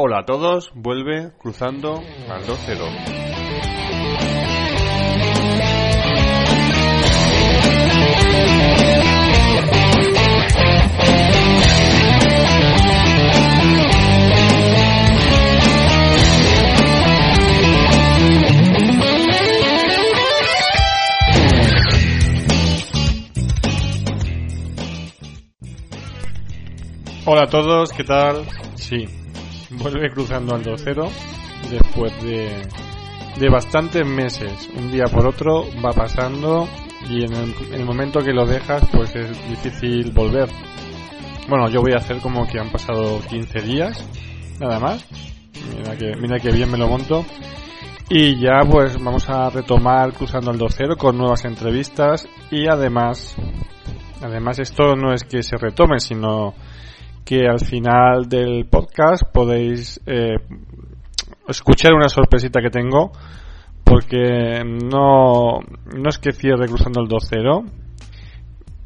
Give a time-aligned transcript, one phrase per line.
[0.00, 2.00] Hola a todos, vuelve cruzando
[2.30, 2.78] al 2-0.
[27.26, 28.46] Hola a todos, ¿qué tal?
[28.76, 29.17] Sí,
[29.70, 31.10] vuelve cruzando al 2-0
[31.70, 32.66] después de,
[33.38, 34.68] de bastantes meses.
[34.76, 36.68] Un día por otro va pasando
[37.08, 40.48] y en el, en el momento que lo dejas pues es difícil volver.
[41.48, 44.04] Bueno, yo voy a hacer como que han pasado 15 días,
[44.60, 45.06] nada más.
[45.76, 47.24] Mira que, mira que bien me lo monto.
[48.10, 53.36] Y ya pues vamos a retomar cruzando al 2-0 con nuevas entrevistas y además,
[54.22, 56.54] además esto no es que se retome, sino
[57.28, 60.36] que al final del podcast podéis eh,
[61.46, 63.12] escuchar una sorpresita que tengo
[63.84, 65.58] porque no,
[65.94, 67.70] no es que cierre cruzando el 2-0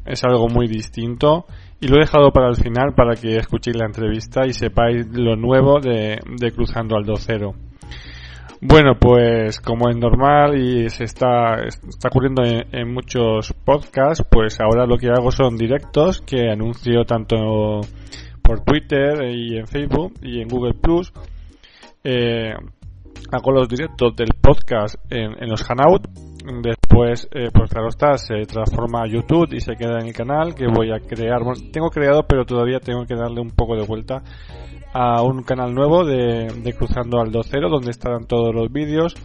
[0.07, 1.45] es algo muy distinto
[1.79, 5.37] y lo he dejado para el final para que escuchéis la entrevista y sepáis lo
[5.37, 7.55] nuevo de, de cruzando al 2-0
[8.59, 14.57] bueno, pues como es normal y se está, está ocurriendo en, en, muchos podcasts, pues
[14.61, 17.81] ahora lo que hago son directos que anuncio tanto
[18.43, 21.11] por Twitter y en Facebook y en Google Plus.
[22.03, 22.53] Eh,
[23.31, 26.07] hago los directos del podcast en, en los Hangout.
[26.61, 30.53] Después, eh, pues claro está, se transforma a YouTube y se queda en el canal
[30.53, 31.41] que voy a crear.
[31.41, 34.21] Bueno, tengo creado, pero todavía tengo que darle un poco de vuelta
[34.93, 39.15] a un canal nuevo de, de Cruzando al 2.0 donde estarán todos los vídeos.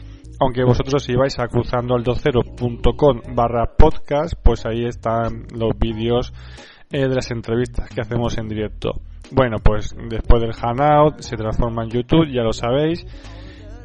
[0.41, 6.33] Aunque vosotros si vais a cruzando al 2.0.com barra podcast, pues ahí están los vídeos
[6.91, 9.01] eh, de las entrevistas que hacemos en directo.
[9.31, 13.05] Bueno, pues después del Hangout se transforma en YouTube, ya lo sabéis,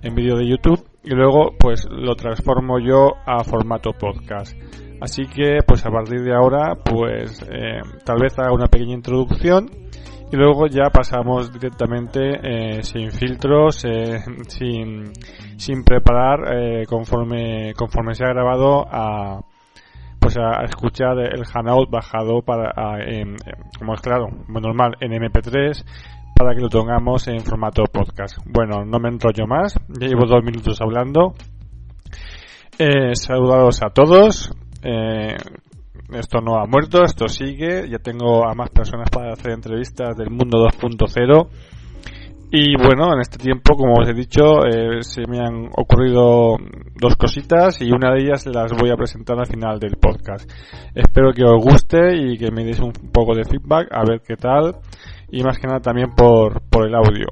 [0.01, 4.57] en vídeo de YouTube y luego pues lo transformo yo a formato podcast.
[5.01, 9.69] Así que pues a partir de ahora pues eh, tal vez haga una pequeña introducción
[10.33, 15.11] y luego ya pasamos directamente eh, sin filtros, eh, sin,
[15.57, 19.41] sin preparar eh, conforme conforme se ha grabado a
[20.23, 22.71] pues a, escuchar el Hangout bajado para
[23.05, 23.35] en,
[23.77, 25.83] como es claro, normal en MP3
[26.33, 28.37] para que lo tengamos en formato podcast.
[28.45, 31.33] Bueno, no me enrollo más, ya llevo dos minutos hablando.
[32.79, 34.51] Eh, saludados a todos.
[34.81, 35.35] Eh,
[36.13, 37.89] esto no ha muerto, esto sigue.
[37.89, 41.49] Ya tengo a más personas para hacer entrevistas del mundo 2.0.
[42.55, 46.55] Y bueno, en este tiempo, como os he dicho, eh, se me han ocurrido
[47.01, 50.47] dos cositas y una de ellas las voy a presentar al final del podcast.
[50.93, 54.35] Espero que os guste y que me deis un poco de feedback a ver qué
[54.35, 54.75] tal
[55.31, 57.25] y más que nada también por, por el audio.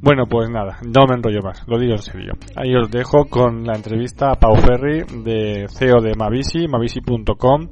[0.00, 2.34] Bueno, pues nada, no me enrollo más, lo digo en serio.
[2.54, 7.70] Ahí os dejo con la entrevista a Pau Ferri de CEO de Mavisi, mavisi.com,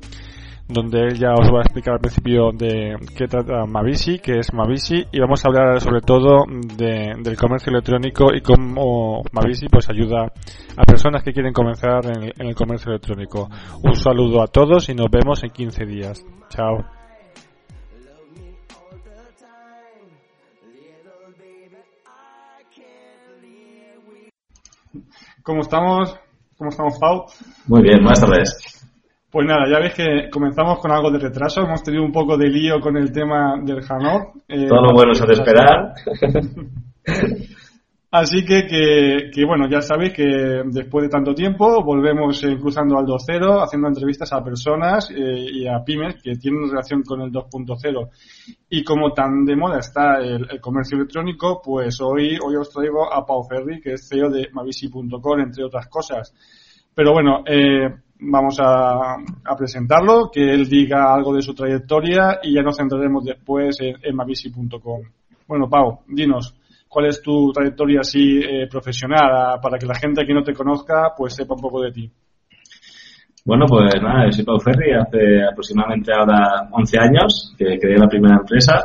[0.71, 4.53] donde él ya os va a explicar al principio de qué trata Mavisi, qué es
[4.53, 9.89] Mavisi, y vamos a hablar sobre todo de, del comercio electrónico y cómo Mavisi pues
[9.91, 10.33] ayuda
[10.77, 13.49] a personas que quieren comenzar en el, en el comercio electrónico.
[13.83, 16.25] Un saludo a todos y nos vemos en 15 días.
[16.49, 16.85] Chao.
[25.43, 26.17] ¿Cómo estamos?
[26.57, 27.25] ¿Cómo estamos, Pau?
[27.67, 28.70] Muy bien, buenas tardes.
[29.31, 31.61] Pues nada, ya ves que comenzamos con algo de retraso.
[31.61, 34.35] Hemos tenido un poco de lío con el tema del Hanot.
[34.49, 35.95] Eh, Todo lo bueno es de esperar.
[38.13, 40.25] Así que, que, que, bueno, ya sabéis que
[40.65, 45.69] después de tanto tiempo volvemos eh, cruzando al 2.0, haciendo entrevistas a personas eh, y
[45.69, 48.09] a pymes que tienen relación con el 2.0.
[48.69, 53.13] Y como tan de moda está el, el, comercio electrónico, pues hoy, hoy os traigo
[53.13, 56.35] a Pau Ferri, que es CEO de Mavisi.com, entre otras cosas.
[56.93, 62.55] Pero bueno, eh, vamos a, a, presentarlo, que él diga algo de su trayectoria y
[62.55, 65.01] ya nos centraremos después en, en Mavisi.com.
[65.47, 66.55] Bueno, Pau, dinos
[66.91, 71.13] cuál es tu trayectoria así eh, profesional para que la gente que no te conozca
[71.17, 72.11] pues sepa un poco de ti.
[73.45, 78.09] Bueno, pues nada, yo soy Pau Ferri, hace aproximadamente ahora 11 años que creé la
[78.09, 78.83] primera empresa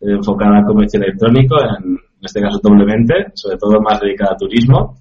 [0.00, 4.36] eh, enfocada al comercio electrónico, en, en, este caso doblemente, sobre todo más dedicada a
[4.36, 4.96] turismo.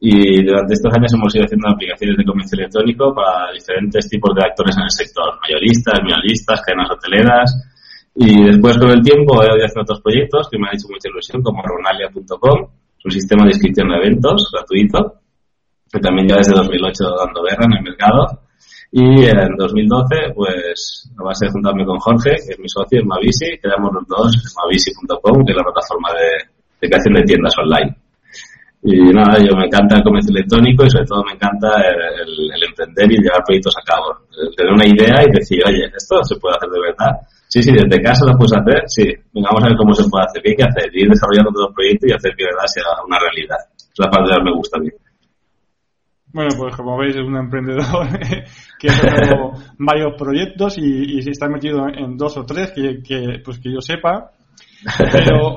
[0.00, 4.42] Y durante estos años hemos ido haciendo aplicaciones de comercio electrónico para diferentes tipos de
[4.42, 7.70] actores en el sector, mayoristas, minoristas, cadenas hoteleras,
[8.14, 11.08] y después con el tiempo he ido haciendo otros proyectos que me han hecho mucha
[11.08, 12.58] ilusión, como Ronalia.com,
[13.04, 15.20] un sistema de inscripción de eventos gratuito,
[15.92, 18.26] que también ya desde 2008 dando guerra en el mercado.
[18.92, 23.06] Y en 2012, pues, a base de juntarme con Jorge, que es mi socio en
[23.06, 26.10] Mavisi, creamos los dos Mavisi.com, que es la plataforma
[26.80, 27.96] de creación de tiendas online.
[28.82, 33.12] Y nada, yo me encanta el comercio electrónico y sobre todo me encanta el, emprender
[33.12, 34.24] y llevar proyectos a cabo.
[34.56, 37.12] tener una idea y decir, oye, esto se puede hacer de verdad.
[37.48, 39.04] Sí, sí, desde casa lo puedes hacer, sí.
[39.34, 41.74] vamos a ver cómo se puede hacer, qué hay que hacer, ir desarrollando todo el
[41.74, 43.58] proyecto y hacer que de verdad sea una realidad.
[43.76, 44.90] Es la parte que me gusta a mí.
[46.32, 48.06] Bueno, pues como veis es un emprendedor
[48.78, 53.42] que ha hecho varios proyectos y, y está metido en dos o tres que, que,
[53.44, 54.30] pues que yo sepa.
[55.12, 55.56] Pero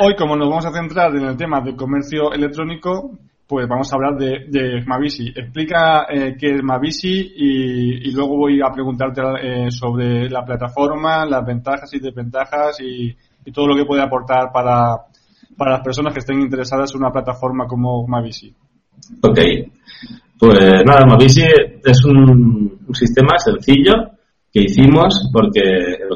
[0.00, 3.96] Hoy, como nos vamos a centrar en el tema del comercio electrónico, pues vamos a
[3.96, 5.28] hablar de, de Mavisi.
[5.28, 11.44] Explica eh, qué es Mavisi y, luego voy a preguntarte eh, sobre la plataforma, las
[11.44, 13.14] ventajas y desventajas y,
[13.52, 14.98] todo lo que puede aportar para,
[15.56, 18.54] para las personas que estén interesadas en una plataforma como Mavisi.
[19.20, 19.38] Ok.
[20.38, 21.42] Pues nada, Mavisi
[21.84, 24.12] es un sistema sencillo
[24.52, 25.62] que hicimos porque,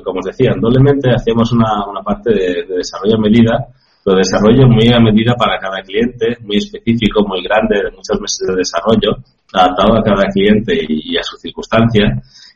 [0.05, 3.67] como os decía, doblemente hacíamos una, una parte de, desarrollo a medida,
[4.05, 8.47] pero desarrollo muy a medida para cada cliente, muy específico, muy grande, de muchos meses
[8.47, 9.25] de desarrollo,
[9.55, 12.05] adaptado a cada cliente y, a su circunstancia,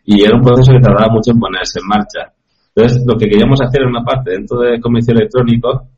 [0.04, 2.28] y era un proceso que tardaba mucho en ponerse en marcha.
[2.76, 5.88] Entonces, lo que queríamos hacer era una parte dentro de comercio electrónico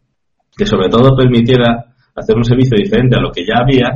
[0.57, 3.91] que sobre todo permitiera hacer un servicio diferente a lo que ya había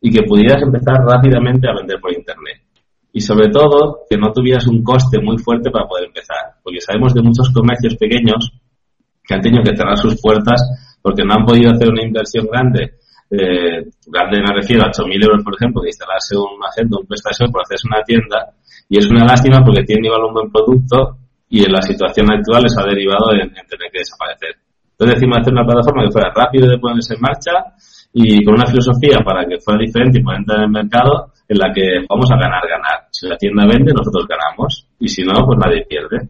[0.00, 2.65] y que pudieras empezar rápidamente a vender por Internet
[3.16, 7.14] y sobre todo que no tuvieras un coste muy fuerte para poder empezar, porque sabemos
[7.14, 8.52] de muchos comercios pequeños
[9.24, 10.60] que han tenido que cerrar sus puertas
[11.00, 15.40] porque no han podido hacer una inversión grande, eh, grande me refiero a 8.000 euros,
[15.42, 18.52] por ejemplo, de instalarse un agente, un prestación por hacerse una tienda,
[18.86, 21.16] y es una lástima porque tienen igual un buen producto
[21.48, 24.60] y en la situación actual les ha derivado en, en tener que desaparecer.
[24.92, 27.64] Entonces decimos hacer una plataforma que fuera rápido de ponerse en marcha
[28.18, 31.58] y con una filosofía para que fuera diferente y poder entrar en el mercado en
[31.58, 33.12] la que vamos a ganar, ganar.
[33.12, 34.88] Si la tienda vende, nosotros ganamos.
[34.98, 36.24] Y si no, pues nadie pierde.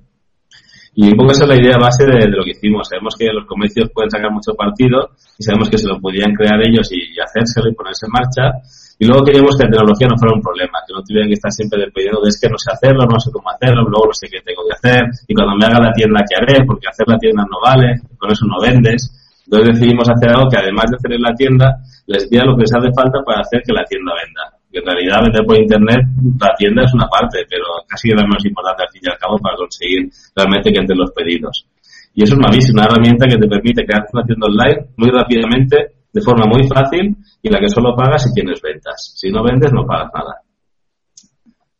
[0.99, 2.91] Y un poco esa es la idea base de, lo que hicimos.
[2.91, 6.59] Sabemos que los comercios pueden sacar mucho partido y sabemos que se lo podían crear
[6.59, 8.59] ellos y, hacérselo y ponerse en marcha.
[8.99, 11.55] Y luego queríamos que la tecnología no fuera un problema, que no tuvieran que estar
[11.55, 14.27] siempre dependiendo de es que no sé hacerlo, no sé cómo hacerlo, luego no sé
[14.27, 16.67] qué tengo que hacer, y cuando me haga la tienda, ¿qué haré?
[16.67, 19.07] Porque hacer la tienda no vale, con eso no vendes.
[19.47, 22.63] Entonces decidimos hacer algo que además de hacer en la tienda, les diera lo que
[22.63, 26.01] les hace falta para hacer que la tienda venda en realidad vender por internet,
[26.39, 29.19] la tienda es una parte, pero casi es la más importante al fin y al
[29.19, 31.67] cabo para conseguir realmente que entren los pedidos.
[32.15, 35.77] Y eso es una, una herramienta que te permite crear una tienda online muy rápidamente,
[36.13, 39.13] de forma muy fácil, y la que solo pagas si tienes ventas.
[39.17, 40.41] Si no vendes, no pagas nada.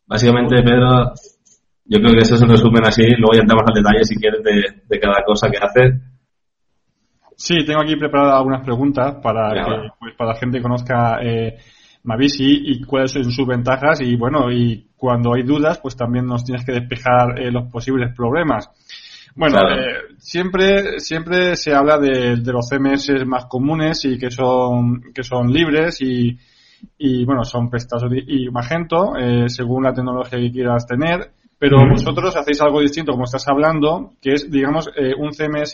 [0.05, 1.13] Básicamente, Pedro,
[1.85, 4.41] yo creo que eso es un resumen así, luego ya entramos al detalle si quieres
[4.43, 5.81] de, cada cosa que hace.
[7.37, 11.55] Sí, tengo aquí preparadas algunas preguntas para que pues, para la gente conozca eh,
[12.03, 16.43] Mavisi y cuáles son sus ventajas y bueno, y cuando hay dudas, pues también nos
[16.43, 18.71] tienes que despejar eh, los posibles problemas.
[19.35, 25.21] Bueno, eh, siempre, siempre se habla de, los CMS más comunes y que son, que
[25.21, 26.35] son libres y,
[26.97, 31.33] y bueno, son Prestas y Magento, eh, según la tecnología que quieras tener.
[31.59, 35.73] Pero vosotros hacéis algo distinto, como estás hablando, que es, digamos, un CMS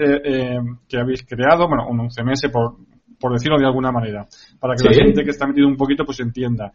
[0.87, 2.77] que habéis creado, bueno, un CMS por,
[3.19, 4.25] por decirlo de alguna manera,
[4.59, 6.73] para que la gente que está metido un poquito pues entienda.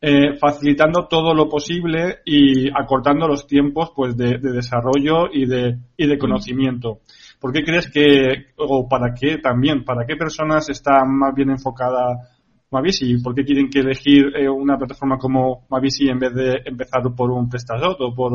[0.00, 6.06] Eh, facilitando todo lo posible y acortando los tiempos pues de, desarrollo y de, y
[6.06, 7.00] de conocimiento.
[7.40, 12.28] ¿Por qué crees que, o para qué también, para qué personas está más bien enfocada
[12.70, 13.18] Mavisi?
[13.22, 17.30] ¿Por qué quieren que elegir eh, una plataforma como Mavisi en vez de empezar por
[17.30, 18.32] un PrestaShop o por,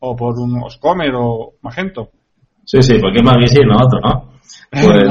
[0.00, 2.10] o, por un Oscomer o Magento?
[2.64, 4.36] Sí, sí, porque Mavisi no otro, ¿no?
[4.70, 5.02] Pues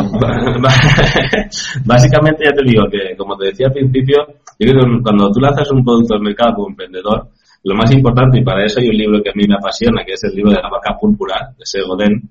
[1.85, 4.17] básicamente ya te digo que, como te decía al principio,
[4.59, 7.29] yo creo que cuando tú lanzas un producto al mercado como emprendedor,
[7.63, 10.13] lo más importante, y para eso hay un libro que a mí me apasiona, que
[10.13, 12.29] es el libro de la vaca púrpura, de Segoden,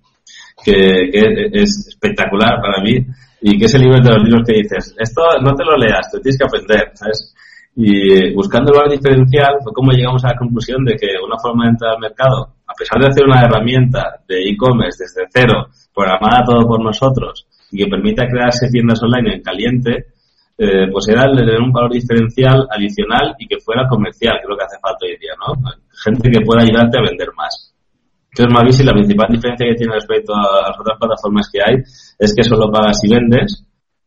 [0.64, 3.04] que, que es espectacular para mí,
[3.46, 6.10] y que es el libro de los libros que dices, esto no te lo leas,
[6.10, 7.34] te tienes que aprender, ¿sabes?
[7.76, 11.64] Y buscando el valor diferencial fue como llegamos a la conclusión de que una forma
[11.64, 16.42] de entrar al mercado, a pesar de hacer una herramienta de e-commerce desde cero, programada
[16.46, 20.06] todo por nosotros y que permita crearse tiendas online en caliente,
[20.56, 24.44] eh, pues era el de tener un valor diferencial adicional y que fuera comercial, que
[24.44, 25.52] es lo que hace falta hoy día, ¿no?
[26.02, 27.73] Gente que pueda ayudarte a vender más.
[28.34, 31.76] Entonces, Mavis, la principal diferencia que tiene respecto a las otras plataformas que hay
[32.18, 33.62] es que solo pagas si vendes,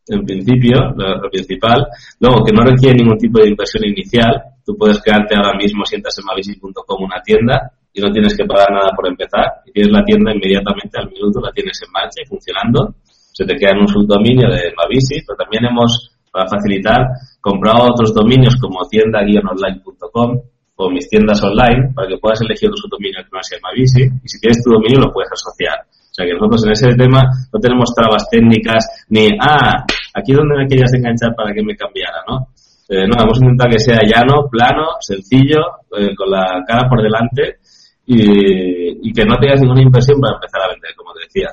[0.06, 1.88] en principio, lo, principal.
[2.20, 4.60] Luego, que no requiere ningún tipo de inversión inicial.
[4.66, 8.68] Tú puedes crearte ahora mismo, sientas en mavisi.com una tienda y no tienes que pagar
[8.68, 9.64] nada por empezar.
[9.66, 12.96] Y tienes la tienda inmediatamente al minuto, la tienes en marcha y funcionando.
[13.32, 17.00] Se te queda en un subdominio de Mavisi, pero también hemos, para facilitar,
[17.40, 23.22] comprado otros dominios como tienda-online.com o mis tiendas online para que puedas elegir un subdominio
[23.24, 25.86] que no sea Mavisi y si tienes tu dominio lo puedes asociar.
[26.12, 30.56] sea que nosotros en ese tema no tenemos trabas técnicas ni, ah, aquí es donde
[30.56, 32.48] me querías enganchar para que me cambiara, ¿no?
[32.90, 35.60] Eh, no, hemos intentado que sea llano, plano, sencillo,
[35.98, 37.58] eh, con la cara por delante
[38.06, 41.50] y, que no tengas ninguna inversión para empezar a vender, como te decía.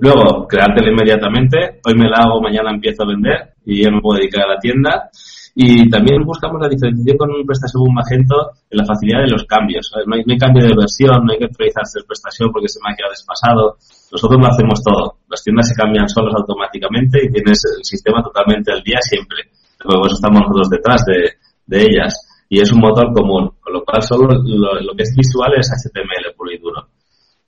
[0.00, 1.80] Luego, creártela inmediatamente.
[1.84, 4.58] Hoy me la hago, mañana empiezo a vender y ya me puedo dedicar a la
[4.58, 5.10] tienda.
[5.54, 9.90] Y también buscamos la diferenciación con un prestación Magento en la facilidad de los cambios.
[10.06, 12.78] No hay, no hay cambio de versión, no hay que actualizarse el prestación porque se
[12.78, 13.76] me ha quedado despasado.
[14.12, 15.18] Nosotros lo hacemos todo.
[15.28, 19.50] Las tiendas se cambian solos automáticamente y tienes el sistema totalmente al día siempre.
[19.82, 22.14] Luego estamos nosotros detrás de, de ellas.
[22.48, 26.34] Y es un motor común, con lo cual solo lo, que es visual es HTML
[26.36, 26.86] puro y duro.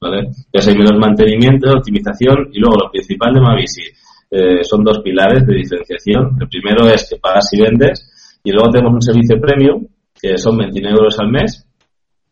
[0.01, 0.31] ¿vale?
[0.53, 3.83] Ya sé, menos mantenimiento, optimización y luego lo principal de Mavisi
[4.35, 6.39] eh, son dos pilares de diferenciación.
[6.41, 9.87] El primero es que pagas y vendes y luego tenemos un servicio premium
[10.19, 11.69] que son 29 euros al mes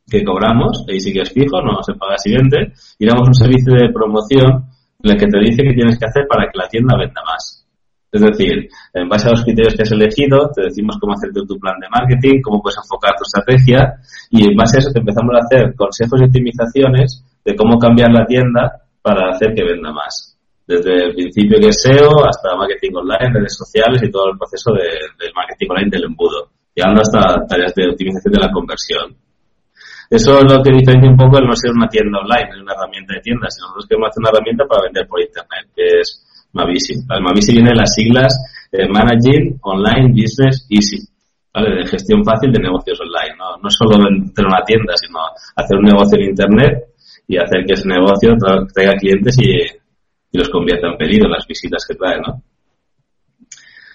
[0.09, 3.35] que cobramos, ahí sí que es fijo, no se paga si vende, y damos un
[3.35, 4.65] servicio de promoción
[5.03, 7.65] en el que te dice qué tienes que hacer para que la tienda venda más.
[8.11, 11.61] Es decir, en base a los criterios que has elegido, te decimos cómo hacerte tu
[11.61, 15.31] plan de marketing, cómo puedes enfocar tu estrategia, y en base a eso te empezamos
[15.37, 20.30] a hacer consejos y optimizaciones de cómo cambiar la tienda para hacer que venda más
[20.71, 24.71] desde el principio que es SEO hasta marketing online, redes sociales y todo el proceso
[24.71, 29.19] de, marketing online del embudo, llegando hasta tareas de optimización de la conversión.
[30.09, 32.75] Eso es lo que diferencia un poco el no ser una tienda online, es una
[32.75, 36.07] herramienta de tienda, sino nosotros queremos hacer una herramienta para vender por internet, que es
[36.55, 36.95] Mavisi.
[36.95, 38.31] El Mavisi viene de las siglas
[38.71, 41.03] eh, Managing Online Business Easy,
[41.55, 41.83] ¿vale?
[41.83, 43.35] de gestión fácil de negocios online.
[43.39, 45.19] No, no solo vender una tienda, sino
[45.55, 46.95] hacer un negocio en internet
[47.27, 48.35] y hacer que ese negocio
[48.75, 49.79] traiga clientes y
[50.33, 52.43] y los convierta en pedido, las visitas que trae, ¿no?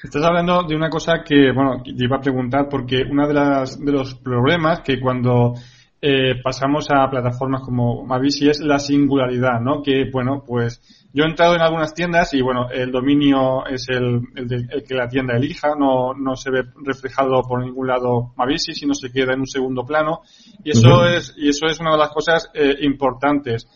[0.04, 3.84] Estás hablando de una cosa que, bueno, te iba a preguntar porque uno de, las,
[3.84, 5.56] de los problemas que cuando
[6.00, 9.82] eh, pasamos a plataformas como Mavisi es la singularidad, ¿no?
[9.82, 10.80] Que, bueno, pues
[11.12, 15.08] yo he entrado en algunas tiendas y, bueno, el dominio es el, el, que la
[15.08, 19.40] tienda elija, no, no se ve reflejado por ningún lado Mavisi, sino se queda en
[19.40, 20.22] un segundo plano.
[20.64, 23.68] Y eso es, y eso es una de las cosas eh, importantes.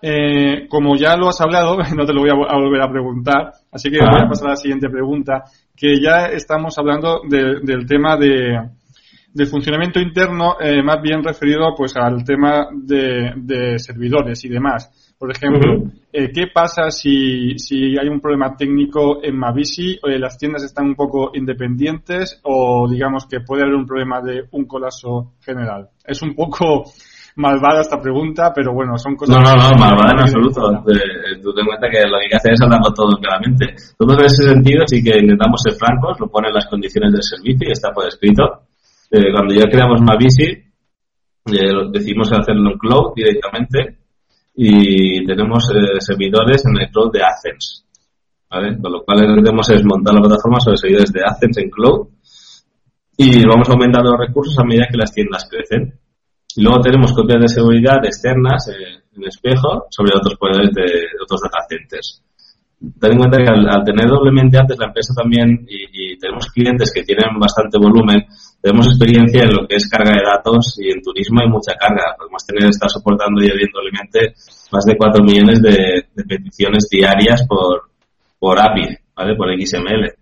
[0.00, 3.90] Eh, como ya lo has hablado, no te lo voy a, volver a preguntar, así
[3.90, 5.44] que voy a pasar a la siguiente pregunta,
[5.76, 8.58] que ya estamos hablando del tema de,
[9.34, 15.14] del funcionamiento interno, eh, más bien referido pues al tema de, servidores y demás.
[15.18, 19.98] Por ejemplo, eh, ¿qué pasa si, si hay un problema técnico en Mavisi?
[20.02, 24.42] Eh, ¿Las tiendas están un poco independientes o digamos que puede haber un problema de
[24.50, 25.88] un colapso general?
[26.04, 26.84] Es un poco
[27.36, 29.36] malvada esta pregunta, pero bueno, son cosas...
[29.36, 30.70] No, no, no, malvada en absoluto.
[30.88, 33.74] Eh, tú ten en cuenta que lo que hay que hacer es hablarlo todo claramente.
[33.96, 37.68] Todo en ese sentido sí que intentamos ser francos, lo ponen las condiciones del servicio
[37.68, 38.42] y está por escrito.
[39.10, 43.98] Eh, cuando ya creamos Mavisi, eh, decimos hacerlo en cloud directamente
[44.54, 47.86] y tenemos eh, servidores en el cloud de Athens.
[48.50, 48.78] ¿vale?
[48.80, 51.70] Con lo cual lo que hacemos es montar la plataforma sobre servidores de Athens en
[51.70, 52.08] cloud
[53.16, 55.98] y vamos aumentando los recursos a medida que las tiendas crecen.
[56.54, 60.84] Y luego tenemos copias de seguridad externas eh, en espejo sobre otros poderes de,
[61.22, 62.22] otros data centers.
[63.00, 67.02] Ten en cuenta que al, tener doblemente antes la empresa también y, tenemos clientes que
[67.02, 68.24] tienen bastante volumen,
[68.60, 72.14] tenemos experiencia en lo que es carga de datos y en turismo hay mucha carga.
[72.16, 74.34] Podemos tener, estar soportando y abriendo doblemente
[74.70, 77.90] más de 4 millones de, peticiones diarias por,
[78.38, 79.34] por API, ¿vale?
[79.34, 80.14] Por XML.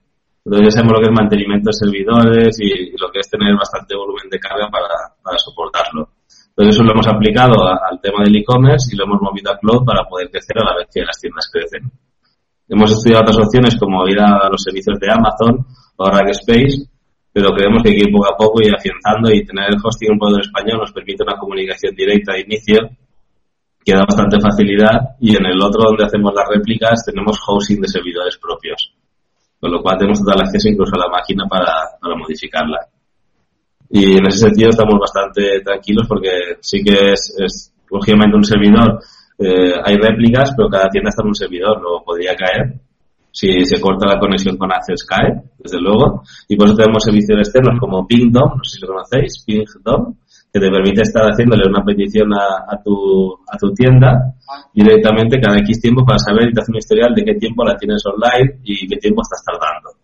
[0.45, 3.95] Entonces ya sabemos lo que es mantenimiento de servidores y, lo que es tener bastante
[3.95, 6.09] volumen de carga para soportarlo.
[6.61, 9.81] Entonces eso lo hemos aplicado al tema del e-commerce y lo hemos movido a cloud
[9.83, 11.91] para poder crecer a la vez que las tiendas crecen.
[12.69, 15.65] Hemos estudiado otras opciones como ir a los servicios de Amazon
[15.97, 16.85] o Rackspace,
[17.33, 20.13] pero creemos que hay que ir poco a poco y afianzando y tener el hosting
[20.13, 22.93] en poder español nos permite una comunicación directa de inicio
[23.83, 27.89] que da bastante facilidad y en el otro donde hacemos las réplicas tenemos hosting de
[27.89, 28.93] servidores propios,
[29.59, 32.85] con lo cual tenemos total acceso incluso a la máquina para, para modificarla.
[33.91, 36.31] Y en ese sentido estamos bastante tranquilos porque
[36.61, 39.01] sí que es, es lógicamente un servidor.
[39.37, 42.81] Eh, hay réplicas, pero cada tienda está en un servidor, no podría caer.
[43.33, 46.23] Si se corta la conexión con Access cae, desde luego.
[46.49, 50.15] Y por eso tenemos servicios externos como PingDom, no sé si lo conocéis, PingDom,
[50.53, 54.35] que te permite estar haciéndole una petición a, a, tu, a tu tienda
[54.75, 57.77] directamente cada X tiempo para saber y te hace un historial de qué tiempo la
[57.77, 60.00] tienes online y qué tiempo estás tardando.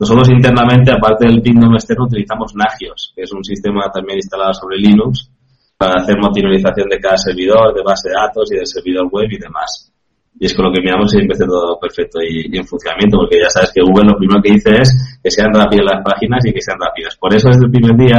[0.00, 4.78] Nosotros internamente, aparte del Pingdom externo, utilizamos Nagios, que es un sistema también instalado sobre
[4.78, 5.30] Linux
[5.76, 9.36] para hacer monitorización de cada servidor, de base de datos y del servidor web y
[9.36, 9.92] demás.
[10.40, 13.72] Y es con lo que miramos siempre todo perfecto y, en funcionamiento, porque ya sabes
[13.74, 16.80] que Google lo primero que dice es que sean rápidas las páginas y que sean
[16.80, 17.16] rápidas.
[17.20, 18.16] Por eso desde el primer día,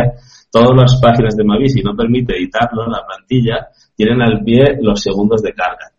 [0.52, 5.02] todas las páginas de Mavis, si no permite editarlo, la plantilla, tienen al pie los
[5.02, 5.90] segundos de carga.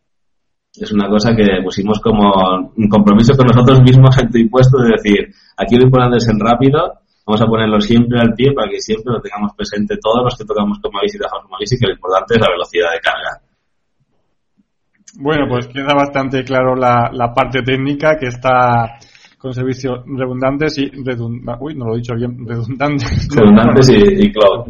[0.74, 5.76] Es una cosa que pusimos como un compromiso con nosotros mismos impuesto de decir, aquí
[5.76, 9.20] lo importante es en rápido, vamos a ponerlo siempre al pie para que siempre lo
[9.20, 11.94] tengamos presente todos los que tocamos con Mavis y trabajamos con Mavis y que lo
[11.94, 13.40] importante es la velocidad de carga.
[15.20, 18.96] Bueno, pues queda bastante claro la, la parte técnica que está
[19.36, 21.56] con servicios redundantes y redundantes.
[21.60, 23.28] Uy, no lo he dicho bien, redundantes.
[23.36, 24.64] Redundantes y, cloud.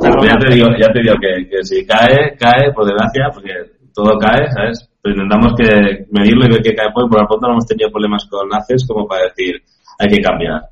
[0.00, 3.50] Pero ya te digo, ya te digo que, que si cae, cae, por desgracia, porque
[3.92, 4.88] todo cae, ¿sabes?
[5.10, 8.26] Intentamos que medirlo y ver qué cae por, por lo tanto no hemos tenido problemas
[8.30, 9.62] con ACES como para decir
[9.98, 10.62] hay que cambiar.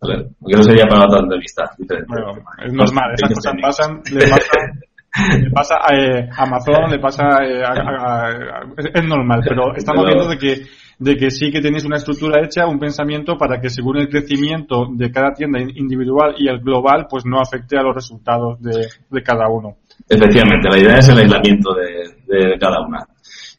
[0.00, 0.30] ¿Vale?
[0.40, 1.70] Porque no sería para otra entrevista.
[1.78, 2.32] Bueno,
[2.64, 8.62] es normal, esas cosas pasan, le pasa, a eh, Amazon, le pasa eh, a,
[8.94, 10.62] es normal, pero estamos viendo de que
[11.00, 14.86] de que sí que tenéis una estructura hecha, un pensamiento para que según el crecimiento
[14.92, 19.22] de cada tienda individual y el global, pues no afecte a los resultados de, de
[19.22, 19.78] cada uno.
[20.06, 22.98] Efectivamente, la idea es el aislamiento de, de cada una.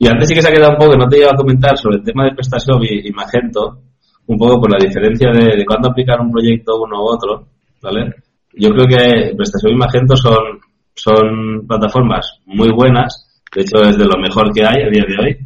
[0.01, 1.97] Y antes sí que se ha quedado un poco, no te iba a comentar sobre
[1.97, 3.83] el tema de PrestaShop y, Magento,
[4.25, 7.47] un poco por la diferencia de, de cuándo aplicar un proyecto uno u otro,
[7.83, 8.11] ¿vale?
[8.53, 10.59] Yo creo que PrestaShop y Magento son,
[10.95, 15.23] son plataformas muy buenas, de hecho es de lo mejor que hay a día de
[15.23, 15.37] hoy.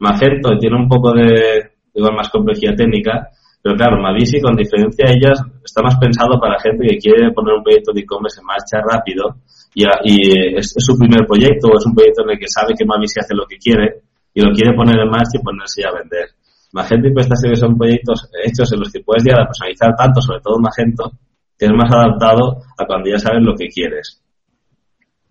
[0.00, 3.30] Magento tiene un poco de, igual más complejidad técnica,
[3.66, 7.54] pero claro, Mavisi con diferencia a ellas está más pensado para gente que quiere poner
[7.58, 9.42] un proyecto de e-commerce en marcha rápido
[9.74, 9.82] y,
[10.54, 13.34] es, su primer proyecto o es un proyecto en el que sabe que Mavisi hace
[13.34, 16.30] lo que quiere y lo quiere poner en marcha y ponerse a vender.
[16.78, 20.38] Magento y PrestaShop son proyectos hechos en los que puedes llegar a personalizar tanto, sobre
[20.46, 21.10] todo Magento,
[21.58, 24.22] que es más adaptado a cuando ya sabes lo que quieres.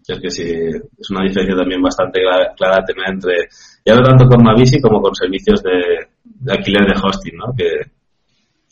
[0.05, 3.47] Es que sí, es una diferencia también bastante clara, tener entre,
[3.85, 7.55] ya no tanto con Mavisi como con servicios de, alquiler de hosting, ¿no?
[7.55, 7.94] Que,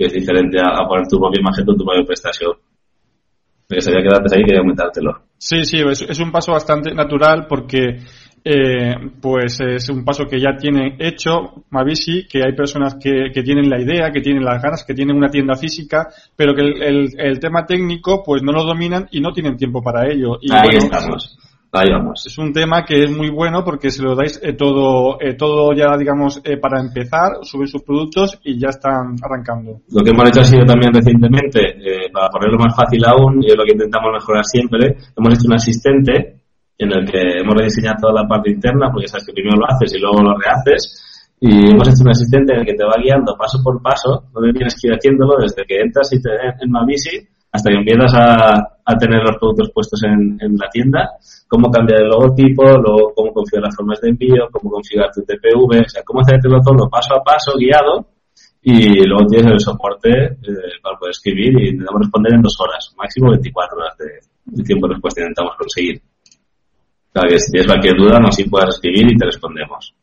[0.06, 2.58] es diferente a, poner tu propio Magento, tu propio PrestaShop.
[3.68, 5.24] Que sabía que antes ahí quería aumentártelo.
[5.38, 8.00] Sí, sí, es, un paso bastante natural porque
[8.44, 13.42] eh, pues es un paso que ya tiene hecho Mavisi, que hay personas que, que,
[13.42, 17.10] tienen la idea, que tienen las ganas, que tienen una tienda física, pero que el,
[17.18, 20.38] el, tema técnico pues no lo dominan y no tienen tiempo para ello.
[20.42, 21.38] Y Ahí estamos.
[21.76, 22.22] Ahí vamos.
[22.28, 25.74] Es un tema que es muy bueno porque se lo dais eh, todo, eh, todo
[25.74, 29.82] ya, digamos, eh, para empezar, suben sus productos y ya están arrancando.
[29.90, 31.82] Lo que hemos hecho ha sido también recientemente,
[32.14, 35.56] para ponerlo más fácil aún, y es lo que intentamos mejorar siempre, hemos hecho un
[35.56, 36.46] asistente
[36.78, 39.96] en el que hemos rediseñado toda la parte interna, porque sabes que primero lo haces
[39.96, 43.34] y luego lo rehaces, y hemos hecho un asistente en el que te va guiando
[43.34, 46.30] paso por paso, donde tienes que ir haciéndolo desde que entras y te,
[46.62, 51.12] en Mavisi hasta que empiezas a, tener los productos puestos en, en, la tienda,
[51.48, 55.86] cómo cambiar el logotipo, luego cómo configurar las formas de envío, cómo configurar tu TPV,
[55.86, 58.08] o sea, cómo hacértelo todo paso a paso, guiado,
[58.64, 62.94] y luego tienes el soporte eh, para poder escribir y intentamos responder en dos horas,
[62.98, 66.02] máximo 24 horas de, tiempo de respuesta intentamos conseguir.
[67.12, 69.94] Claro que si tienes cualquier duda, nos sí puedes escribir y te respondemos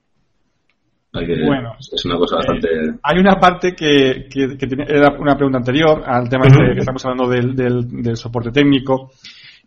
[1.13, 2.69] bueno, es una cosa bastante.
[2.69, 6.79] Eh, hay una parte que, que, que, era una pregunta anterior al tema este que
[6.79, 9.11] estamos hablando del, del, soporte técnico.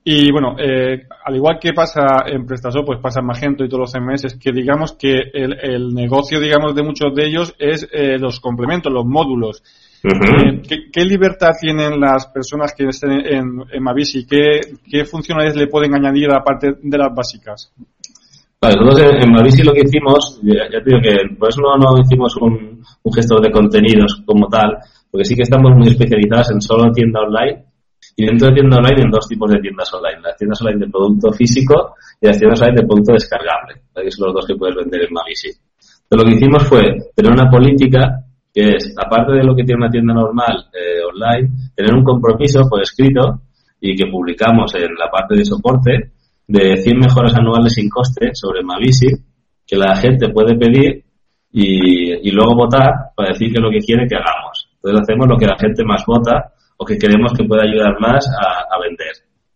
[0.05, 3.81] Y bueno, eh, al igual que pasa en PrestaShop, pues pasa en Magento y todos
[3.81, 8.17] los CMS, que digamos que el, el negocio, digamos, de muchos de ellos es eh,
[8.17, 9.63] los complementos, los módulos.
[10.67, 14.25] ¿qué, ¿qué, libertad tienen las personas que estén en, en Mavisi?
[14.25, 17.71] ¿Qué, ¿Qué funcionalidades le pueden añadir aparte de las básicas?
[18.63, 21.99] Vale, nosotros en, Mavisi lo que hicimos, ya, te digo que por eso no, no
[21.99, 24.77] hicimos un, un, gestor de contenidos como tal,
[25.11, 27.65] porque sí que estamos muy especializados en solo tienda online
[28.15, 30.89] y dentro de tienda online en dos tipos de tiendas online, las tiendas online de
[30.89, 34.77] producto físico y las tiendas online de producto descargable, que son los dos que puedes
[34.77, 35.49] vender en Mavisi.
[35.49, 38.23] Entonces lo que hicimos fue tener una política
[38.53, 42.61] que es, aparte de lo que tiene una tienda normal eh, online, tener un compromiso
[42.69, 43.41] por escrito
[43.81, 46.12] y que publicamos en la parte de soporte
[46.47, 49.07] de 100 mejoras anuales sin coste sobre Mavisi
[49.65, 51.03] que la gente puede pedir
[51.51, 54.69] y, luego votar para decir que es lo que quiere que hagamos.
[54.75, 58.25] Entonces hacemos lo que la gente más vota o que creemos que puede ayudar más
[58.27, 59.13] a, vender.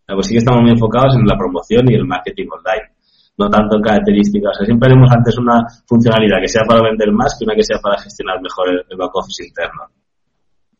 [0.08, 2.96] Pues sí que estamos muy enfocados en la promoción y el marketing online,
[3.38, 4.52] no tanto en características.
[4.52, 7.64] O sea, siempre haremos antes una funcionalidad que sea para vender más que una que
[7.64, 9.90] sea para gestionar mejor el, el back office interno.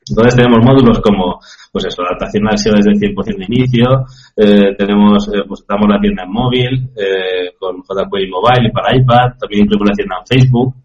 [0.10, 1.40] Entonces tenemos módulos como,
[1.72, 5.88] pues eso, adaptación al SEO desde el 100% de inicio, eh, tenemos, eh, pues damos
[5.90, 10.28] la tienda en móvil, eh, con jQuery Mobile para iPad, también incluimos la tienda en
[10.28, 10.76] Facebook,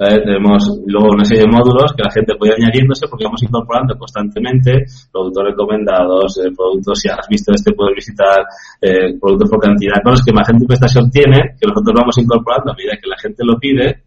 [0.00, 4.86] tenemos luego una serie de módulos que la gente puede añadiéndose porque vamos incorporando constantemente.
[5.12, 8.40] Productos recomendados, eh, productos, si has visto este, puedes visitar
[8.80, 12.72] eh, productos por cantidad, con los que más gente prestación tiene, que nosotros vamos incorporando
[12.72, 14.02] a medida que la gente lo pide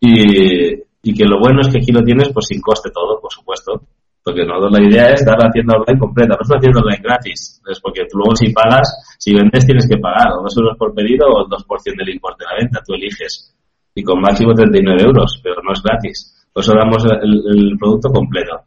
[0.00, 3.32] y, y que lo bueno es que aquí lo tienes pues sin coste todo, por
[3.32, 3.80] supuesto.
[4.22, 7.02] Porque nosotros la idea es dar la tienda online completa, no es una tienda online
[7.02, 7.62] gratis.
[7.66, 10.92] Es porque tú luego si pagas, si vendes tienes que pagar, o dos euros por
[10.92, 13.56] pedido o el 2% del importe de la venta, tú eliges.
[13.94, 16.46] y con máximo 39 euros, pero no es gratis.
[16.52, 18.60] Por eso damos el, producto completo.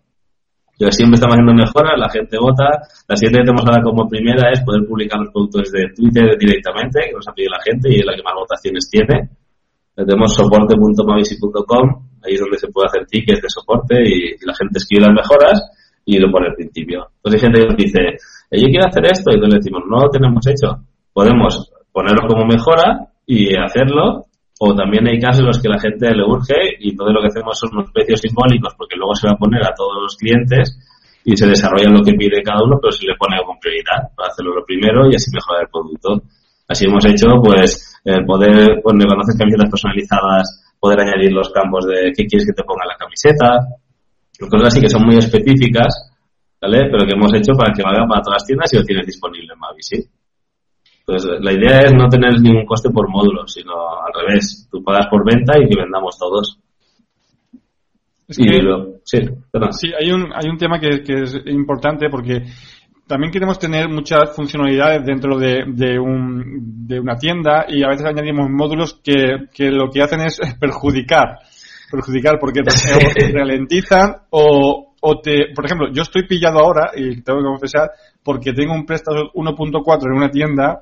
[0.79, 2.65] Yo siempre estamos haciendo mejoras, la gente vota.
[3.07, 6.99] La siguiente que tenemos ahora como primera es poder publicar los productos desde Twitter directamente,
[7.07, 9.29] que nos ha pedido la gente y es la que más votaciones tiene.
[9.95, 15.05] Tenemos soporte.mavisi.com, ahí es donde se puede hacer tickets de soporte y, la gente escribe
[15.05, 15.61] las mejoras
[16.05, 17.07] y lo pone al principio.
[17.17, 17.99] Entonces hay gente que nos dice,
[18.51, 20.83] eh, yo quiero hacer esto, y entonces le decimos, no lo tenemos hecho.
[21.13, 24.25] Podemos ponerlo como mejora y hacerlo,
[24.59, 27.27] o también hay casos en los que la gente le urge y todo lo que
[27.27, 30.77] hacemos son unos precios simbólicos porque luego se va a poner a todos los clientes
[31.25, 34.29] y se desarrolla lo que pide cada uno, pero se le pone con prioridad para
[34.29, 36.21] hacerlo lo primero y así mejorar el producto.
[36.67, 42.11] Así hemos hecho, pues, el poder, cuando conoces camisetas personalizadas, poder añadir los campos de
[42.11, 43.55] qué quieres que te ponga la camiseta,
[44.51, 46.11] cosas así que son muy específicas,
[46.59, 46.89] ¿vale?
[46.91, 49.53] Pero que hemos hecho para que valga para todas las tiendas y lo tienes disponible
[49.53, 50.03] en Mavi, ¿sí?
[51.05, 54.67] Pues la idea es no tener ningún coste por módulo, sino al revés.
[54.69, 56.59] Tú pagas por venta y que vendamos todos.
[59.05, 59.19] sí,
[59.71, 62.43] sí, hay un, hay un tema que, que es importante porque
[63.07, 68.05] también queremos tener muchas funcionalidades dentro de, de, un, de una tienda y a veces
[68.05, 71.39] añadimos módulos que, que lo que hacen es perjudicar.
[71.91, 72.61] Perjudicar porque
[73.15, 77.91] te ralentizan o, o te, por ejemplo, yo estoy pillado ahora y tengo que confesar
[78.23, 80.81] porque tengo un préstamo 1.4 en una tienda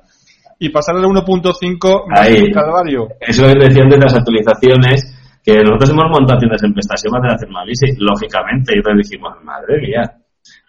[0.58, 2.52] y pasar al 1.5 Ahí.
[2.52, 3.08] calvario.
[3.20, 7.48] Eso es decían de las actualizaciones que nosotros hemos montado tiendas en prestación para hacer
[7.48, 10.21] y lógicamente, y entonces dijimos, madre mía,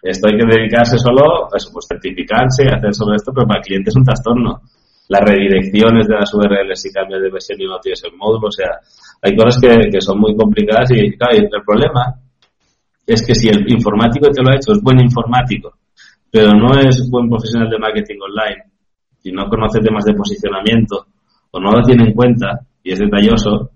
[0.04, 3.88] esto hay que dedicarse solo a pues, certificarse hacer sobre esto, pero para el cliente
[3.88, 4.60] es un trastorno.
[5.08, 8.52] Las redirecciones de las URLs si cambias de versión y no tienes el módulo, o
[8.52, 8.80] sea,
[9.22, 12.20] hay cosas que, que son muy complicadas y, claro, el problema
[13.06, 15.72] es que si el informático te lo ha hecho es buen informático,
[16.30, 18.62] pero no es buen profesional de marketing online
[19.22, 21.06] y no conoce temas de posicionamiento
[21.50, 23.70] o no lo tiene en cuenta y es detalloso,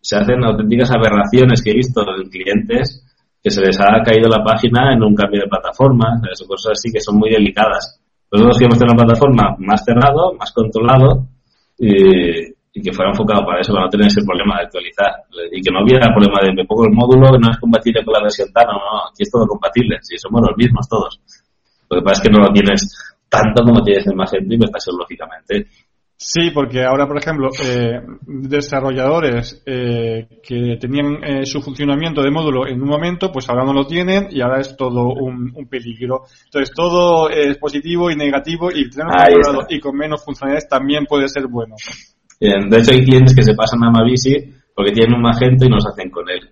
[0.00, 3.03] se hacen auténticas aberraciones que he visto en clientes
[3.44, 6.90] que se les ha caído la página en un cambio de plataforma, eso, cosas así
[6.90, 8.00] que son muy delicadas.
[8.32, 11.28] Nosotros queremos tener una plataforma más cerrado, más controlado
[11.76, 15.12] y, que fuera enfocado para eso, para no tener ese problema de actualizar
[15.52, 18.14] y que no hubiera problema de me pongo el módulo que no es compatible con
[18.14, 21.20] la versión TAN, no, no, aquí es todo compatible, si somos los mismos todos.
[21.90, 22.80] Lo que pasa es que no lo tienes
[23.28, 25.68] tanto como tienes en Magento y prestación lógicamente.
[26.16, 32.68] Sí, porque ahora, por ejemplo, eh, desarrolladores eh, que tenían eh, su funcionamiento de módulo
[32.68, 36.22] en un momento, pues ahora no lo tienen y ahora es todo un, peligro.
[36.44, 38.88] Entonces, todo es positivo y negativo y
[39.68, 41.74] y con menos funcionalidades también puede ser bueno.
[42.40, 44.34] de hecho, hay clientes que se pasan a Mavisi
[44.74, 46.48] porque tienen un Magento y no se hacen con él.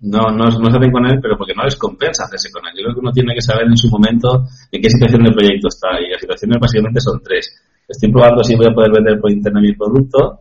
[0.00, 2.72] No, no, no se hacen con él, pero porque no les compensa hacerse con él.
[2.76, 5.68] Yo creo que uno tiene que saber en su momento en qué situación del proyecto
[5.68, 7.50] está y las situaciones básicamente son tres
[7.88, 10.40] Estoy probando si voy a poder vender por internet mi producto.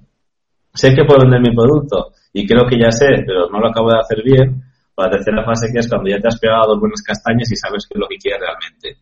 [0.73, 3.89] Sé que puedo vender mi producto y creo que ya sé, pero no lo acabo
[3.89, 4.63] de hacer bien.
[4.97, 7.85] La tercera fase que es cuando ya te has pegado dos buenas castañas y sabes
[7.87, 8.97] qué es lo que quieres realmente.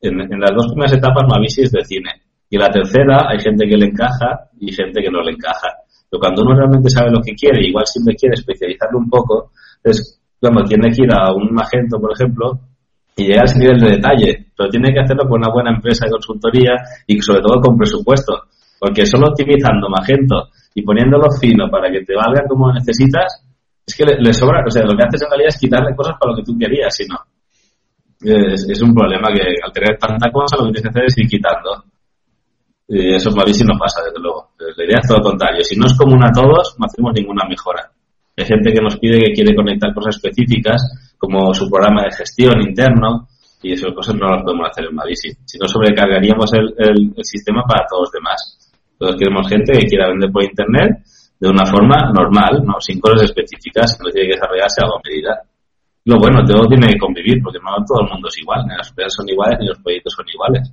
[0.00, 2.10] En, las dos primeras etapas no es de cine.
[2.50, 5.68] Y en la tercera hay gente que le encaja y gente que no le encaja.
[6.10, 10.20] Pero cuando uno realmente sabe lo que quiere, igual siempre quiere especializarlo un poco, es
[10.38, 12.60] cuando tiene que ir a un magento, por ejemplo,
[13.16, 16.06] y llegar a ese nivel de detalle, pero tiene que hacerlo con una buena empresa
[16.06, 16.72] de consultoría
[17.06, 18.48] y sobre todo con presupuesto,
[18.78, 23.44] porque solo optimizando Magento y poniéndolo fino para que te valga como necesitas,
[23.84, 26.32] es que le, sobra, o sea, lo que haces en realidad es quitarle cosas para
[26.32, 27.18] lo que tú querías, si no.
[28.24, 31.26] Es, un problema que al tener tanta cosa lo que tienes que hacer es ir
[31.26, 31.84] quitando.
[32.86, 34.50] Y eso es si no pasa, desde luego.
[34.58, 35.64] La idea es todo lo contrario.
[35.64, 37.90] Si no es común a todos, no hacemos ninguna mejora.
[38.42, 42.60] Hay gente que nos pide que quiere conectar cosas específicas, como su programa de gestión
[42.60, 43.28] interno,
[43.62, 45.30] y esas cosas no las podemos hacer en Mavisi.
[45.44, 48.58] Si no, sobrecargaríamos el, el, sistema para todos los demás.
[48.98, 51.06] Todos queremos gente que quiera vender por Internet
[51.38, 52.80] de una forma normal, ¿no?
[52.80, 55.42] sin cosas específicas, que no tiene que desarrollarse a medida.
[56.04, 58.88] Lo bueno, todo tiene que convivir, porque no todo el mundo es igual, ni las
[58.88, 60.72] empresas son iguales, ni los proyectos son iguales.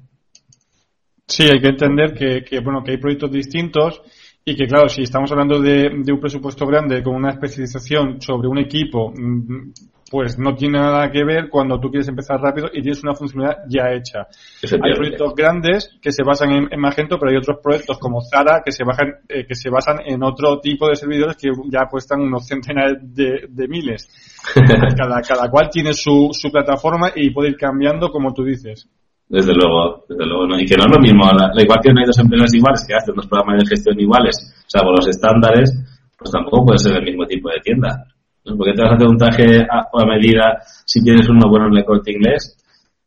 [1.27, 4.01] Sí, hay que entender que, que, bueno, que hay proyectos distintos
[4.45, 8.57] y que claro, si estamos hablando de, un presupuesto grande con una especialización sobre un
[8.57, 9.71] equipo, mm,
[10.09, 13.63] pues no tiene nada que ver cuando tú quieres empezar rápido y tienes una funcionalidad
[13.69, 14.27] ya hecha.
[14.63, 18.71] Hay proyectos grandes que se basan en, Magento, pero hay otros proyectos como Zara que
[18.71, 22.47] se, bajan, eh, que se basan en otro tipo de servidores que ya cuestan unos
[22.47, 24.09] centenares de, miles.
[24.97, 28.89] cada, cada cual tiene su, su plataforma y puede ir cambiando como tú dices.
[29.29, 30.47] Desde luego, desde luego.
[30.47, 30.59] ¿no?
[30.59, 32.95] Y que no es lo mismo, la, igual que no hay dos empresas iguales que
[32.95, 35.69] hacen dos programas de gestión iguales, o por los estándares,
[36.17, 38.05] pues tampoco puede ser el mismo tipo de tienda.
[38.43, 38.57] ¿no?
[38.57, 41.77] ¿Por qué te vas a hacer un traje a, medida si tienes uno bueno en
[41.77, 42.57] el corte inglés?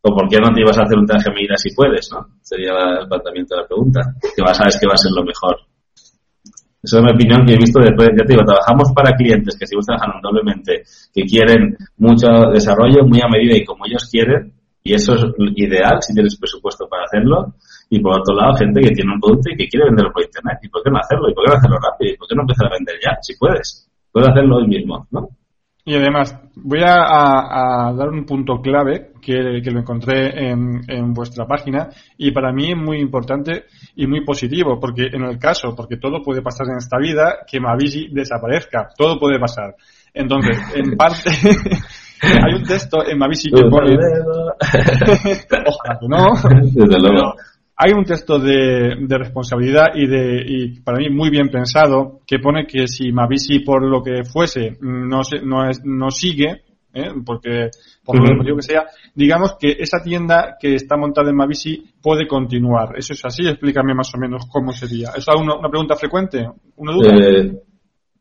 [0.01, 2.09] ¿O por qué no te ibas a hacer un traje a medida si puedes?
[2.13, 2.27] ¿no?
[2.41, 4.01] Sería el planteamiento de la pregunta.
[4.23, 5.59] Que vas sabes que va a ser lo mejor.
[6.83, 8.09] Esa es mi opinión que he visto después.
[8.11, 10.83] Ya te digo, trabajamos para clientes que seguimos trabajando doblemente,
[11.15, 14.53] que quieren mucho desarrollo muy a medida y como ellos quieren,
[14.85, 15.23] y eso es
[15.57, 17.55] ideal si tienes presupuesto para hacerlo.
[17.90, 20.59] Y por otro lado, gente que tiene un producto y que quiere venderlo por internet.
[20.62, 21.29] ¿Y por qué no hacerlo?
[21.31, 22.14] ¿Y por qué no hacerlo rápido?
[22.14, 23.16] ¿Y por qué no empezar a vender ya?
[23.21, 23.88] Si puedes.
[24.11, 25.29] Puedes hacerlo hoy mismo, ¿no?
[25.85, 32.31] Y además, voy a, dar un punto clave que, lo encontré en, vuestra página y
[32.31, 33.64] para mí es muy importante
[33.97, 37.59] y muy positivo, porque en el caso, porque todo puede pasar en esta vida, que
[37.59, 39.75] Mavisi desaparezca, todo puede pasar.
[40.14, 41.31] Entonces, en parte,
[42.23, 43.97] hay un texto en Mavisi que pone...
[45.67, 46.29] Ojalá que no.
[46.63, 47.35] Desde luego.
[47.77, 52.67] Hay un texto de, responsabilidad y de y para mí muy bien pensado que pone
[52.67, 56.63] que si Mavisi por lo que fuese no se, no, es, no sigue
[56.95, 57.11] ¿eh?
[57.25, 57.71] porque
[58.05, 62.29] por lo motivo que sea digamos que esa tienda que está montada en Mavisi puede
[62.29, 62.91] continuar.
[62.97, 65.09] Eso es así explícame más o menos cómo sería.
[65.17, 67.53] Es una, una pregunta frecuente una duda eh,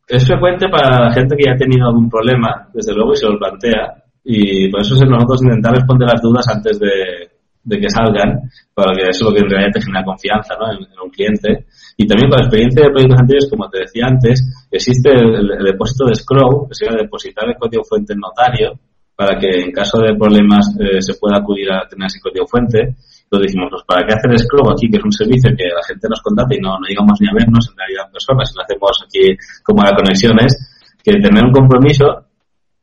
[0.08, 3.28] es frecuente para la gente que ya ha tenido algún problema desde luego y se
[3.28, 8.42] lo plantea y por eso es nosotros intentar responder las dudas antes de que salgan,
[8.74, 10.72] para que eso es lo que en realidad te genera confianza ¿no?
[10.72, 11.66] en, un cliente.
[11.98, 16.06] Y también con la experiencia de proyectos anteriores, como te decía antes, existe el, depósito
[16.06, 18.80] de Scroll, que sería depositar el código fuente en notario,
[19.16, 22.96] para que en caso de problemas eh, se pueda acudir a tener ese código fuente.
[23.32, 26.04] Entonces dijimos, pues ¿para qué hacer Scroll aquí, que es un servicio que la gente
[26.12, 28.91] nos contacta y no, no digamos ni a vernos en realidad en persona, si hacemos
[29.08, 29.24] aquí
[29.63, 30.52] como a conexiones,
[31.00, 32.28] que tener un compromiso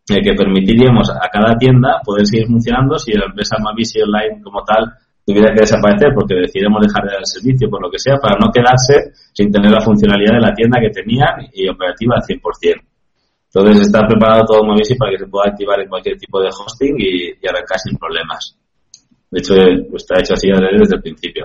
[0.09, 4.65] eh, que permitiríamos a cada tienda poder seguir funcionando si la empresa Mavisi Online como
[4.65, 4.89] tal
[5.21, 8.41] tuviera que desaparecer porque decidimos dejar de dar el servicio por lo que sea para
[8.41, 12.41] no quedarse sin tener la funcionalidad de la tienda que tenían y operativa al 100%.
[13.53, 16.97] Entonces está preparado todo Mavisi para que se pueda activar en cualquier tipo de hosting
[16.99, 18.58] y, arrancar sin problemas.
[19.31, 19.55] De hecho,
[19.91, 21.45] pues, está hecho así desde el principio.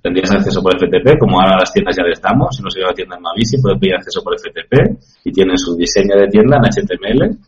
[0.00, 2.92] tendrías acceso por FTP, como ahora las tiendas ya le estamos, si no se lleva
[2.92, 6.64] tienda en Mavisi, puede pedir acceso por FTP y tiene su diseño de tienda en
[6.64, 7.38] HTML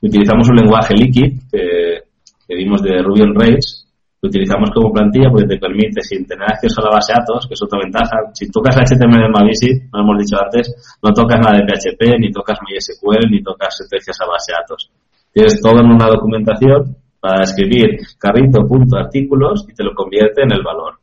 [0.00, 3.84] Utilizamos un lenguaje Liquid que, vimos de Ruby on Rails,
[4.22, 7.46] lo utilizamos como plantilla porque te permite, sin tener acceso a la base de datos,
[7.46, 10.70] que es otra ventaja, si tocas HTML en Mavisi, lo hemos dicho antes,
[11.02, 14.90] no tocas nada de PHP, ni tocas MySQL, ni tocas sentencias a base de datos.
[15.32, 20.52] Tienes todo en una documentación para escribir carrito, punto, artículos y te lo convierte en
[20.52, 20.98] el valor.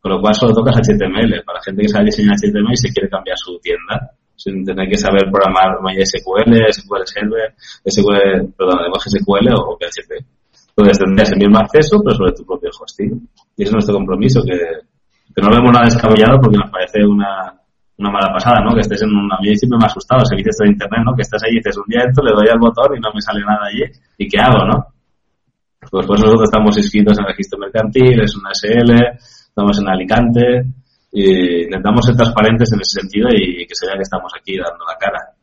[0.00, 1.44] Con lo cual solo tocas HTML.
[1.44, 4.96] Para gente que sabe diseñar HTML y se quiere cambiar su tienda, sin tener que
[4.96, 7.54] saber programar MySQL, SQL Server,
[7.84, 10.24] SQL, perdón, lenguaje SQL o PHP.
[10.70, 13.28] Entonces tendrías el mismo acceso, pero sobre tu propio hosting.
[13.56, 17.52] Y ese es nuestro compromiso, que, que no vemos nada descabellado porque nos parece una,
[17.98, 18.72] una mala pasada, ¿no?
[18.72, 19.36] Que estés en una...
[19.36, 21.14] A mí siempre me ha asustado servicios de internet, ¿no?
[21.14, 23.20] Que estás ahí y dices un día esto, le doy al botón y no me
[23.20, 23.84] sale nada allí.
[24.16, 24.86] ¿Y qué hago, no?
[25.90, 28.92] Pues, pues nosotros estamos inscritos en el registro mercantil, es una SL,
[29.48, 30.64] estamos en Alicante,
[31.12, 34.84] y intentamos ser transparentes en ese sentido y que se vea que estamos aquí dando
[34.86, 35.34] la cara.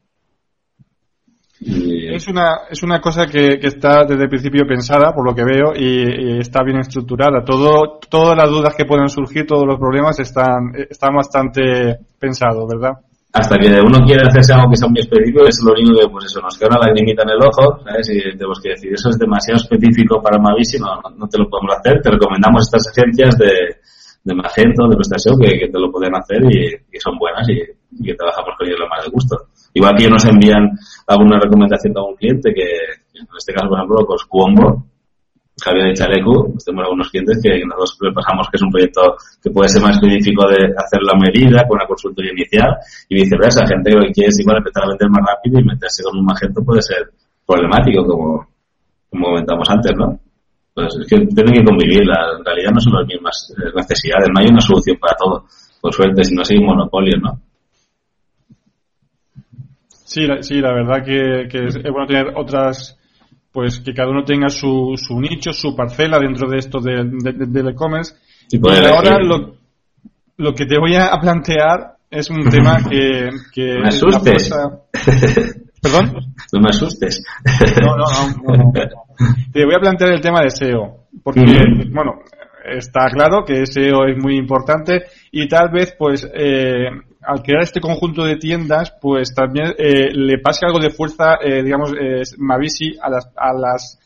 [1.60, 5.74] Es una, es una cosa que, está desde el principio pensada, por lo que veo,
[5.76, 7.44] y, está bien estructurada.
[7.44, 13.00] Todo, todas las dudas que pueden surgir, todos los problemas están, están bastante pensados, ¿verdad?
[13.38, 16.26] Hasta que uno quiere hacerse algo que sea muy específico, es lo único que, pues
[16.26, 18.10] eso, nos queda una lagrimita en el ojo, ¿sabes?
[18.10, 21.78] Y tenemos que decir, eso es demasiado específico para Mavis no, no te lo podemos
[21.78, 22.02] hacer.
[22.02, 23.78] Te recomendamos estas agencias de,
[24.24, 28.04] de Magento, de prestación, que, te lo pueden hacer y, y son buenas y, y,
[28.10, 29.38] que trabajamos con ellos lo más de gusto.
[29.74, 30.74] Igual que ellos nos envían
[31.06, 32.66] alguna recomendación a un cliente, que
[33.22, 34.84] en este caso, por ejemplo, pues Cuombo,
[35.60, 39.82] Javier Chalecu, tenemos algunos clientes que nosotros pasamos que es un proyecto que puede ser
[39.82, 42.78] más específico de hacer la medida con una consultoría inicial
[43.10, 46.26] y viceversa, gente que quiere igual empezar a vender más rápido y meterse con un
[46.26, 47.10] magento puede ser
[47.46, 48.48] problemático como,
[49.10, 50.20] como comentamos antes, ¿no?
[50.74, 54.40] Pues es que tienen que convivir, la, realidad no son las mismas eh, necesidades, no
[54.40, 55.46] hay una solución para todo,
[55.82, 57.42] por suerte, si no hay un monopolio, ¿no?
[59.90, 62.97] Sí, la, sí, la verdad que, que es bueno tener otras,
[63.58, 67.72] pues que cada uno tenga su, su nicho, su parcela dentro de esto del de,
[67.72, 68.14] e-commerce.
[68.52, 69.56] y ahora lo,
[70.38, 73.32] lo que te voy a plantear es un tema que...
[73.52, 74.52] que me asustes.
[75.82, 76.14] ¿Perdón?
[76.54, 77.24] No me asustes.
[77.82, 78.04] No, no,
[78.58, 78.72] no,
[79.52, 81.42] Te voy a plantear el tema de SEO, porque,
[81.92, 82.20] bueno,
[82.64, 86.92] está claro que SEO es muy importante y tal vez, pues, eh,
[87.28, 91.62] al crear este conjunto de tiendas, pues también eh, le pase algo de fuerza, eh,
[91.62, 94.00] digamos, eh, Mavisi a las, a las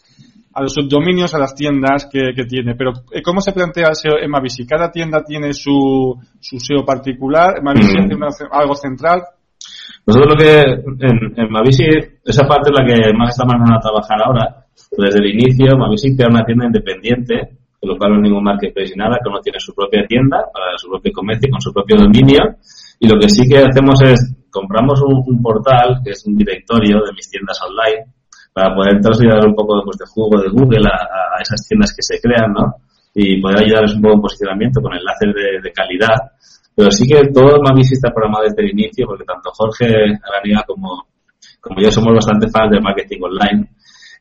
[0.53, 2.75] a los subdominios, a las tiendas que, que tiene.
[2.75, 4.65] Pero, eh, ¿cómo se plantea el SEO en Mavisi?
[4.65, 7.61] ¿Cada tienda tiene su, su SEO particular?
[7.63, 9.21] ¿Mavisi tiene algo central?
[10.05, 11.85] Nosotros lo que en, en Mavisi,
[12.25, 14.65] esa parte es la que más estamos a trabajar ahora.
[14.97, 17.61] Desde el inicio, Mavisi crea una tienda independiente,
[17.97, 20.89] cual no hay ningún marketplace ni nada, que uno tiene su propia tienda para su
[20.89, 22.57] propio comercio, con su propio dominio,
[23.01, 27.13] Y lo que sí que hacemos es, compramos un, portal que es un directorio de
[27.13, 28.13] mis tiendas online
[28.53, 32.21] para poder trasladar un poco pues, de juego de Google a, esas tiendas que se
[32.21, 32.75] crean, ¿no?
[33.15, 36.13] Y poder ayudarles un poco en posicionamiento con enlaces de, calidad.
[36.75, 39.89] Pero sí que todo Mavis está programado desde el inicio, porque tanto Jorge
[40.21, 41.07] Araniga como,
[41.59, 43.67] como yo somos bastante fans del marketing online.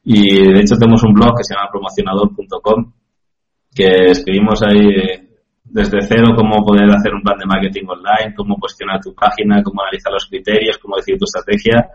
[0.04, 2.92] Y de hecho tenemos un blog que se llama promocionador.com,
[3.74, 5.29] que escribimos ahí
[5.70, 9.82] desde cero cómo poder hacer un plan de marketing online, cómo posicionar tu página, cómo
[9.82, 11.90] analizar los criterios, cómo decidir tu estrategia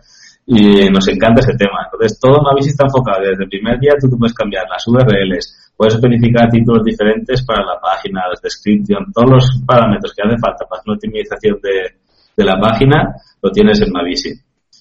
[0.46, 1.84] y nos encanta ese tema.
[1.86, 3.26] Entonces, todo Mavis está enfocado.
[3.26, 7.80] Desde el primer día tú, puedes cambiar las URLs, puedes verificar títulos diferentes para la
[7.82, 12.00] página, la descripción, todos los parámetros que hace falta para una optimización de,
[12.38, 14.32] de la página, lo tienes en Mavisi.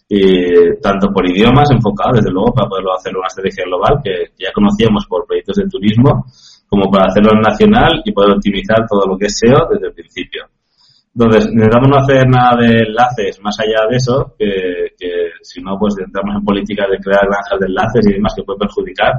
[0.06, 4.52] Y tanto por idiomas enfocado, desde luego, para poderlo hacer una estrategia global que ya
[4.52, 6.26] conocíamos por proyectos de turismo,
[6.74, 9.94] como para hacerlo en nacional y poder optimizar todo lo que es SEO desde el
[9.94, 10.42] principio.
[11.14, 14.90] Entonces, necesitamos no hacer nada de enlaces más allá de eso, que,
[15.40, 18.58] si no, pues entramos en políticas de crear granjas de enlaces y demás que puede
[18.58, 19.12] perjudicar.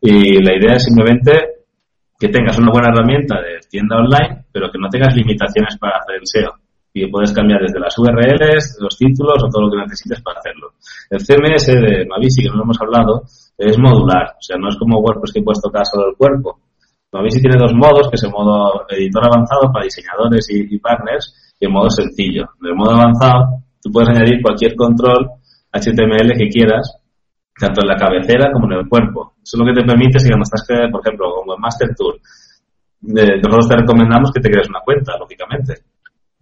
[0.00, 1.66] Y la idea es simplemente
[2.14, 6.22] que tengas una buena herramienta de tienda online, pero que no tengas limitaciones para hacer
[6.22, 6.54] el SEO.
[6.94, 10.78] Y puedes cambiar desde las URLs, los títulos o todo lo que necesites para hacerlo.
[11.10, 13.22] El CMS de Mavisi, que no lo hemos hablado,
[13.58, 14.38] es modular.
[14.38, 16.60] O sea, no es como WordPress que puedes tocar solo el cuerpo
[17.28, 21.66] si tiene dos modos, que es el modo editor avanzado para diseñadores y, partners y
[21.66, 22.48] el modo sencillo.
[22.62, 25.28] En el modo avanzado, tú puedes añadir cualquier control
[25.72, 26.96] HTML que quieras,
[27.58, 29.34] tanto en la cabecera como en el cuerpo.
[29.42, 32.16] Eso es lo que te permite si cuando estás, por ejemplo, como en Master Tour,
[33.02, 35.74] nosotros te recomendamos que te crees una cuenta, lógicamente.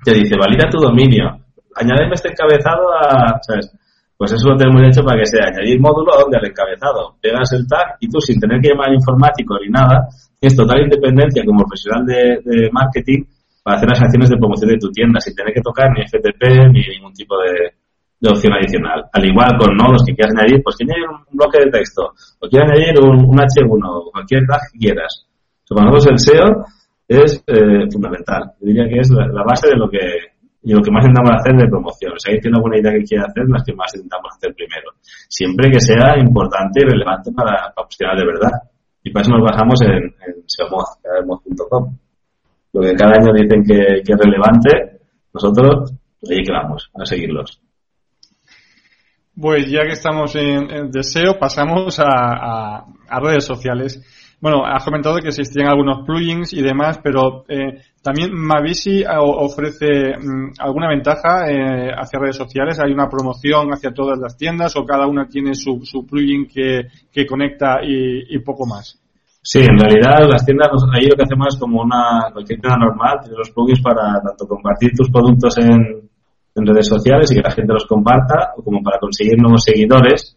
[0.05, 1.27] Te dice, valida tu dominio,
[1.75, 3.73] añádeme este encabezado a, ¿sabes?
[4.21, 7.65] Pues eso lo tenemos hecho para que sea añadir módulo donde al encabezado pegas el
[7.67, 11.65] tag y tú sin tener que llamar al informático ni nada, tienes total independencia como
[11.65, 13.25] profesional de, marketing
[13.65, 16.69] para hacer las acciones de promoción de tu tienda sin tener que tocar ni FTP
[16.69, 17.73] ni ningún tipo de,
[18.29, 19.09] opción adicional.
[19.09, 22.45] Al igual con nodos que quieras añadir, pues que añadir un bloque de texto o
[22.45, 25.25] quieres añadir un, H1 o cualquier tag que quieras.
[25.65, 26.49] para nosotros el SEO
[27.09, 28.53] es eh, fundamental.
[28.61, 30.30] diría que es la base de lo que
[30.63, 32.13] y lo que más intentamos hacer de promoción.
[32.19, 34.91] Si alguien tiene una buena idea que quiere hacer, las que más intentamos hacer primero.
[35.29, 38.53] Siempre que sea importante y relevante para, para posicionar de verdad.
[39.03, 41.97] Y para eso nos basamos en, en seomoz.com.
[42.73, 45.01] Lo que cada año dicen que, es relevante,
[45.33, 45.95] nosotros
[46.29, 47.61] ahí que vamos, a seguirlos.
[49.35, 54.37] Pues ya que estamos en, deseo, pasamos a, a redes sociales.
[54.41, 60.53] Bueno, has comentado que existían algunos plugins y demás, pero eh, también Mavisi ofrece mm,
[60.59, 62.81] alguna ventaja eh, hacia redes sociales.
[62.81, 67.27] Hay una promoción hacia todas las tiendas o cada una tiene su, su plugin que,
[67.27, 68.99] conecta y, poco más.
[69.43, 73.21] Sí, en realidad las tiendas, ahí lo que hacemos es como una cualquier tienda normal,
[73.23, 76.11] tiene los plugins para tanto compartir tus productos en,
[76.55, 80.37] en redes sociales y que la gente los comparta, como para conseguir nuevos seguidores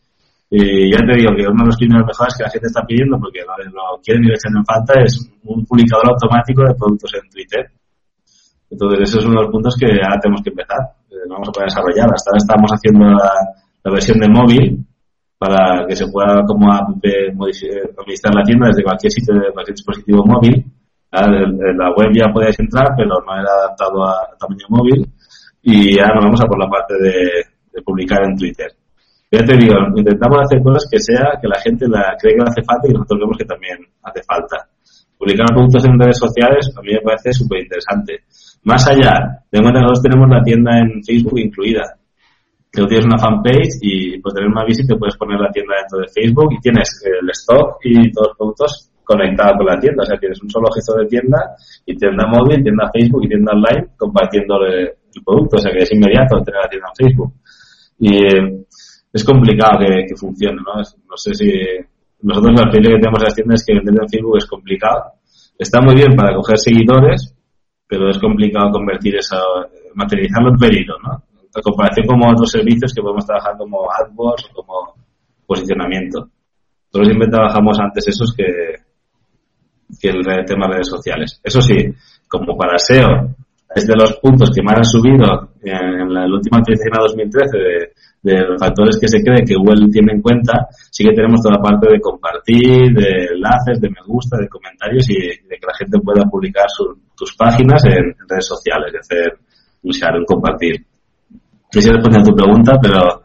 [0.56, 3.18] y ya te digo que uno de los primeros mejores que la gente está pidiendo,
[3.18, 5.18] porque lo, lo quieren y lo echan en falta, es
[5.50, 7.66] un publicador automático de productos en Twitter.
[8.70, 10.78] Entonces, eso es uno de los puntos que ahora tenemos que empezar.
[11.10, 12.06] Eh, vamos a poder desarrollar.
[12.06, 13.34] Hasta ahora estamos haciendo la,
[13.98, 14.86] versión de móvil
[15.42, 20.70] para que se pueda como administrar la tienda desde cualquier sitio, de cualquier dispositivo móvil.
[21.10, 25.02] En la web ya podías entrar, pero no era adaptado a, tamaño móvil.
[25.64, 28.70] Y ahora nos vamos a por la parte de publicar en Twitter
[29.34, 32.62] ya te digo, intentamos hacer cosas que sea que la gente la cree que hace
[32.62, 34.70] falta y nosotros vemos que también hace falta.
[35.18, 38.30] Publicar productos en redes sociales a mí me parece súper interesante.
[38.64, 41.98] Más allá, de cuenta que nosotros tenemos la tienda en Facebook incluida.
[42.72, 46.14] Tú tienes una fanpage y pues tener una visita puedes poner la tienda dentro de
[46.14, 50.04] Facebook y tienes el stock y todos los productos conectados con la tienda.
[50.04, 53.54] O sea, tienes un solo gesto de tienda y tienda móvil, tienda Facebook y tienda
[53.54, 54.94] online compartiendo el,
[55.26, 55.58] producto.
[55.58, 57.34] O sea, que es inmediato tener la tienda en Facebook.
[58.00, 58.64] Y
[59.14, 60.82] es complicado que, funcione, ¿no?
[60.82, 61.48] no sé si
[62.24, 65.04] nosotros la experiencia que tenemos en las tiendas es que vender en Facebook es complicado.
[65.60, 67.36] Está muy bien para coger seguidores,
[67.88, 69.38] pero es complicado convertir eso,
[69.94, 71.24] materializarlo en pedido, ¿no?
[71.56, 74.96] En comparación con otros servicios que podemos trabajar como AdWords o como
[75.46, 76.30] posicionamiento.
[76.88, 78.46] Nosotros siempre trabajamos antes esos que,
[80.02, 81.40] que el tema de redes sociales.
[81.44, 81.76] Eso sí,
[82.28, 83.36] como para SEO,
[83.76, 87.94] es de los puntos que más han subido en la, última actualización a 2013 de,
[88.24, 91.56] de los factores que se cree que Google tiene en cuenta, sí que tenemos toda
[91.58, 95.76] la parte de compartir, de enlaces, de me gusta, de comentarios y de que la
[95.78, 96.66] gente pueda publicar
[97.16, 99.40] tus páginas en, redes sociales, de hacer,
[99.84, 100.86] usar, un compartir.
[101.30, 103.23] No sé si responde a tu pregunta, pero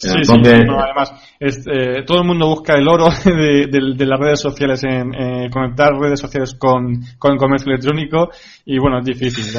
[0.00, 5.10] Sí, sí, además, eh, todo el mundo busca el oro de, las redes sociales en
[5.50, 8.30] conectar redes sociales con, con el comercio electrónico
[8.64, 9.52] y bueno, es difícil.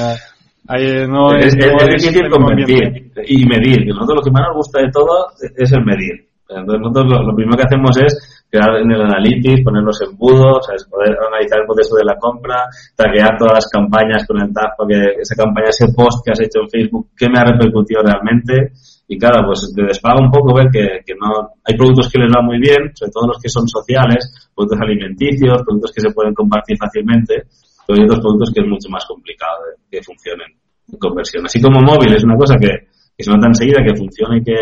[1.09, 3.85] no es, difícil convertir y medir.
[3.87, 5.27] Nosotros lo que más nos gusta de todo
[5.57, 6.29] es el medir.
[6.49, 11.15] Entonces nosotros lo, primero que hacemos es crear en el analytics, poner los embudos, poder
[11.27, 12.65] analizar el proceso de la compra,
[12.95, 16.41] traquear todas las campañas con el tag para que esa campaña, ese post que has
[16.41, 18.71] hecho en Facebook, qué me ha repercutido realmente.
[19.12, 22.30] Y claro, pues te despaga un poco ver que, que no hay productos que les
[22.30, 26.32] va muy bien, sobre todo los que son sociales, productos alimenticios, productos que se pueden
[26.36, 27.49] compartir fácilmente,
[27.88, 30.53] pero hay otros productos que es mucho más complicado que funcionen
[30.88, 31.43] en conversión.
[31.43, 32.70] Así como móvil es una cosa que,
[33.18, 34.57] que se nota enseguida que funciona y que,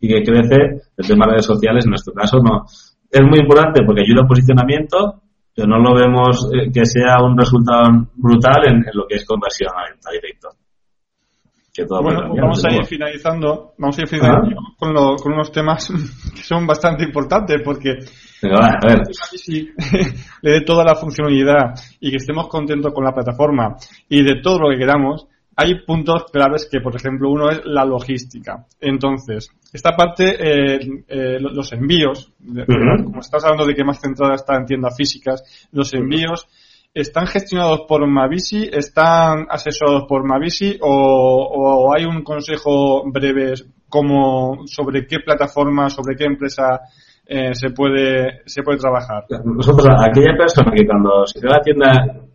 [0.00, 0.56] y que crece,
[0.96, 2.64] el tema de redes sociales en nuestro caso no,
[3.10, 5.20] es muy importante porque ayuda a posicionamiento,
[5.54, 9.68] pero no lo vemos eh, que sea un resultado brutal en, lo que es conversión
[9.76, 10.08] a venta
[11.84, 15.88] bueno, pues vamos a ir finalizando, vamos a ir finalizando con, con, unos temas
[16.34, 17.98] que son bastante importantes porque
[18.42, 19.02] a ver.
[19.12, 19.70] Si
[20.42, 23.76] le dé toda la funcionalidad y que estemos contentos con la plataforma
[24.08, 25.26] y de todo lo que queramos,
[25.58, 28.66] hay puntos claves que, por ejemplo, uno es la logística.
[28.78, 34.56] Entonces, esta parte, eh, eh, los envíos, como estás hablando de que más centrada está
[34.56, 36.46] en tiendas físicas, los envíos
[36.96, 43.52] están gestionados por Mavisi, están asesorados por Mavisi o, hay un consejo breve
[43.86, 46.80] como sobre qué plataforma, sobre qué empresa
[47.26, 49.24] eh, se puede se puede trabajar.
[49.44, 51.90] Nosotros, aquella persona que cuando se queda la tienda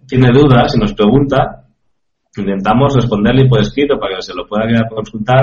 [0.07, 1.65] tiene dudas y nos pregunta,
[2.37, 5.41] intentamos responderle por escrito para que se lo pueda consultar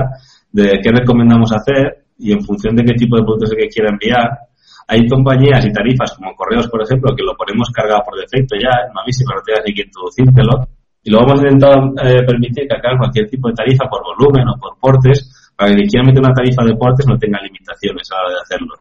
[0.53, 4.29] de qué recomendamos hacer y en función de qué tipo de productos que quiera enviar.
[4.89, 8.89] Hay compañías y tarifas como correos, por ejemplo, que lo ponemos cargado por defecto ya,
[8.89, 10.67] en Mavísima no tienes ni que introducírtelo.
[11.05, 14.59] Y luego hemos intentado eh, permitir que acá cualquier tipo de tarifa por volumen o
[14.59, 18.15] por portes, para que quien quiera meter una tarifa de portes no tenga limitaciones a
[18.17, 18.75] la hora de hacerlo.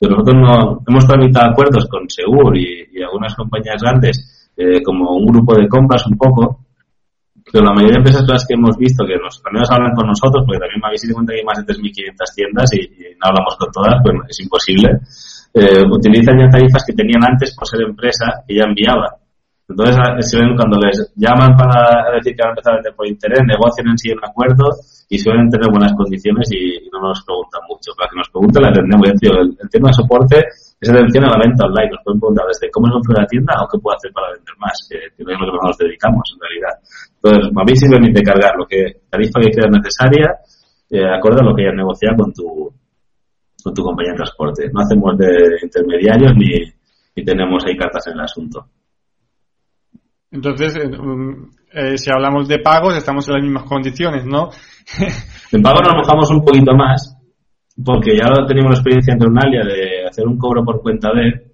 [0.00, 5.26] Pero nosotros no, hemos tramitado acuerdos con Segur y, algunas compañías grandes, eh, como un
[5.26, 6.64] grupo de compras un poco,
[7.50, 10.06] pero la mayoría de empresas las que hemos visto que nos, al menos hablan con
[10.06, 12.80] nosotros, porque también me habéis dado que hay más de 3.500 tiendas y,
[13.18, 14.88] no hablamos con todas, pues es imposible,
[15.54, 19.22] eh, utilizan ya tarifas que tenían antes por ser empresa que ya enviaban.
[19.68, 19.96] Entonces,
[20.28, 23.40] se ven cuando les llaman para decir que van a empezar a vender por internet,
[23.46, 24.68] negocian en sí un acuerdo
[25.08, 27.92] y suelen tener buenas condiciones y, no nos preguntan mucho.
[27.96, 29.08] Para que nos pregunten, la atendemos.
[29.08, 30.36] el, el, tema de soporte
[30.80, 31.88] es atención a la venta online.
[31.88, 34.76] Nos pueden preguntar desde cómo es la tienda o qué puedo hacer para vender más,
[34.88, 36.74] que, es lo que nos dedicamos en realidad.
[37.16, 40.36] Entonces, Mavis sí permite cargar lo que tarifa que creas necesaria,
[40.90, 42.72] eh, acorde a lo que hayas negociado con tu,
[43.62, 44.70] con tu compañía de transporte.
[44.72, 46.72] No hacemos de intermediarios ni,
[47.16, 48.66] ni tenemos ahí cartas en el asunto.
[50.30, 54.48] Entonces, eh, um, eh, si hablamos de pagos, estamos en las mismas condiciones, ¿no?
[55.52, 57.16] en pagos nos mojamos un poquito más,
[57.84, 61.52] porque ya tenemos la experiencia en Terminalia de hacer un cobro por cuenta de,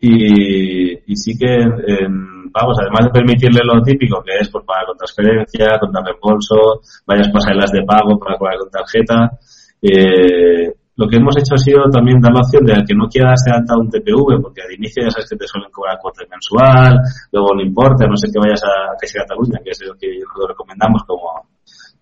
[0.00, 4.76] y, y sí que en pagos, además de permitirle lo típico que es por pues,
[4.76, 9.38] pagar con transferencia, con reembolso, varias pasarelas de pago para pagar con tarjeta,
[9.82, 13.08] eh, lo que hemos hecho ha sido también dar la opción de al que no
[13.08, 17.00] quiera alta un TPV, porque al inicio ya sabes que te suelen cobrar cuota mensual,
[17.32, 20.06] luego no importa, no sé que vayas a, sea Cataluña, que es lo que
[20.38, 21.50] lo recomendamos como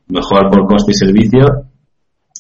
[0.09, 1.73] mejor por coste y servicio.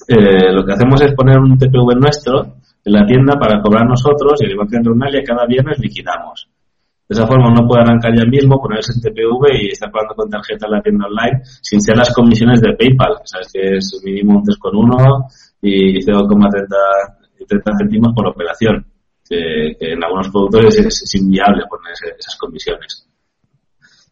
[0.09, 4.41] Eh, lo que hacemos es poner un TPV nuestro en la tienda para cobrar nosotros
[4.43, 6.49] y igual que en Runalia cada viernes liquidamos.
[7.09, 10.29] De esa forma uno puede arrancar ya mismo, ponerse en TPV y estar pagando con
[10.29, 13.21] tarjeta en la tienda online sin ser las comisiones de PayPal.
[13.25, 15.27] Sabes que es mínimo un 3,1
[15.63, 18.85] y 0,30 céntimos por operación.
[19.27, 23.09] Que, en algunos productores es, inviable poner esas comisiones.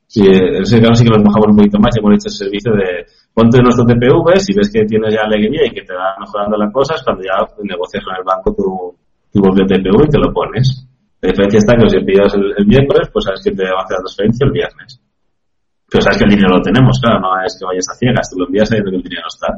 [0.07, 2.35] Sí, en ese caso sí que nos mojamos un poquito más y hemos hecho el
[2.35, 6.17] servicio de ponte nuestro TPV, si ves que tienes ya alegría y que te va
[6.19, 8.97] mejorando las cosas, cuando ya negocias con el banco tu,
[9.33, 10.87] tu propio TPV y te lo pones.
[11.21, 13.85] La diferencia está que si envías el, el, miércoles, pues sabes que te va a
[13.85, 15.01] hacer la transferencia el viernes.
[15.91, 18.39] Pero sabes que el dinero lo tenemos, claro, no es que vayas a ciegas, tú
[18.39, 19.53] lo envías sabiendo que el dinero está.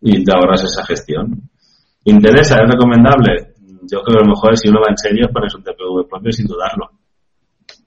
[0.00, 1.42] Y te ahorras esa gestión.
[2.04, 2.56] ¿Interesa?
[2.62, 3.54] ¿Es recomendable?
[3.90, 6.46] Yo creo que lo mejor si uno va en serio pones un TPV propio sin
[6.46, 6.90] dudarlo.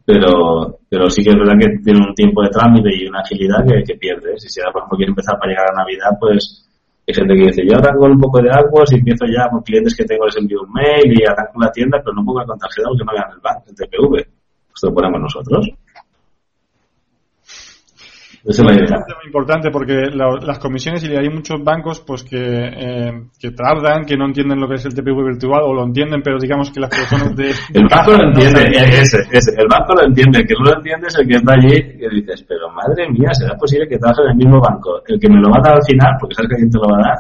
[0.05, 3.66] Pero, pero sí que es verdad que tiene un tiempo de trámite y una agilidad
[3.66, 4.43] que, que pierdes.
[4.43, 6.68] Y si ahora, por ejemplo, quiere empezar para llegar a Navidad, pues
[7.07, 9.95] hay gente que dice, yo arranco un poco de algo y empiezo ya con clientes
[9.95, 12.89] que tengo, les envío un mail y arranco la tienda, pero no pongo el tarjeta
[12.97, 14.16] que no hagan el banco, el TPV.
[14.74, 15.70] Esto lo ponemos nosotros.
[18.43, 18.73] Es muy
[19.25, 24.25] importante porque las comisiones y hay muchos bancos pues que, eh, que tardan, que no
[24.25, 27.35] entienden lo que es el TPV virtual o lo entienden, pero digamos que las personas
[27.35, 27.51] de...
[27.73, 31.07] el banco lo entiende, ese, ese, el banco lo entiende, el que no lo entiende
[31.07, 34.31] es el que está allí y dices, pero madre mía, ¿será posible que trabajes en
[34.31, 35.01] el mismo banco?
[35.05, 36.89] El que me lo va a dar al final, porque sabes que alguien te lo
[36.89, 37.17] va a dar,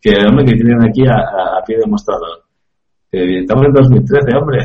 [0.00, 2.44] que el hombre que tienen aquí a, a, pie de mostrador.
[3.12, 4.58] estamos en 2013, hombre,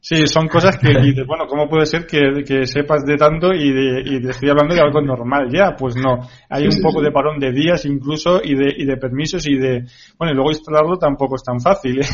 [0.00, 3.72] Sí, son cosas que dices, bueno, ¿cómo puede ser que, que sepas de tanto y,
[3.72, 5.74] de, y te estoy hablando de algo normal ya?
[5.76, 9.46] Pues no, hay un poco de parón de días incluso y de, y de permisos
[9.46, 9.84] y de,
[10.18, 12.00] bueno, y luego instalarlo tampoco es tan fácil.
[12.00, 12.04] ¿eh?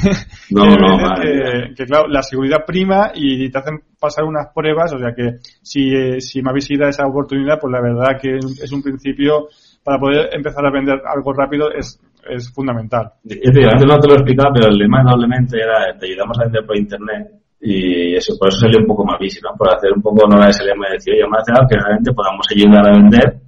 [0.51, 4.99] No, no, que, que, claro, la seguridad prima y te hacen pasar unas pruebas, o
[4.99, 8.73] sea que si, eh, si me habéis ido esa oportunidad, pues la verdad que es
[8.73, 9.49] un principio
[9.83, 12.01] para poder empezar a vender algo rápido es,
[12.31, 13.13] es fundamental.
[13.25, 16.67] antes no te lo he explicado, pero el lema doblemente era te ayudamos a vender
[16.67, 19.57] por internet y eso, por eso salió un poco más visible, ¿no?
[19.57, 22.45] Por hacer un poco honor a ese lema y decir, oye, más que realmente podamos
[22.53, 23.41] ayudar a vender,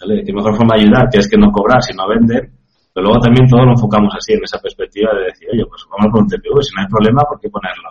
[0.00, 0.22] ¿vale?
[0.22, 1.08] ¿Qué mejor forma de ayudar?
[1.08, 2.50] Que es que no cobrar, sino vender.
[2.92, 6.12] Pero luego también todos lo enfocamos así, en esa perspectiva de decir, oye, pues vamos
[6.12, 7.88] con un TPV, si no hay problema, ¿por qué ponerlo?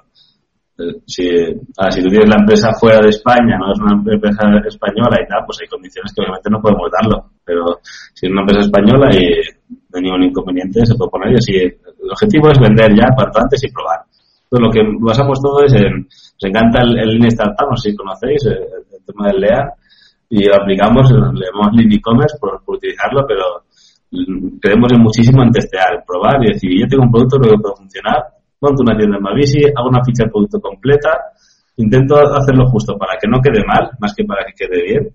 [0.77, 1.25] Eh, si,
[1.77, 5.27] ah, si tú tienes la empresa fuera de España, no es una empresa española y
[5.27, 7.33] tal, pues hay condiciones que obviamente no podemos darlo.
[7.43, 9.41] Pero si es una empresa española y
[9.93, 11.53] no hay ningún inconveniente, se puede poner y así.
[11.55, 14.01] El objetivo es vender ya cuanto antes y probar
[14.59, 19.03] lo que basamos todo es en, nos encanta el, el no sé si conocéis, el,
[19.05, 19.67] tema del LEAN,
[20.29, 23.65] y lo aplicamos, le llamamos Lean E-Commerce por, utilizarlo, pero
[24.61, 28.23] creemos en muchísimo en testear, probar y decir, yo tengo un producto que puede funcionar,
[28.61, 31.09] monto una tienda en Mavisi, hago una ficha de producto completa,
[31.77, 35.09] intento hacerlo justo para que no quede mal, más que para que quede bien,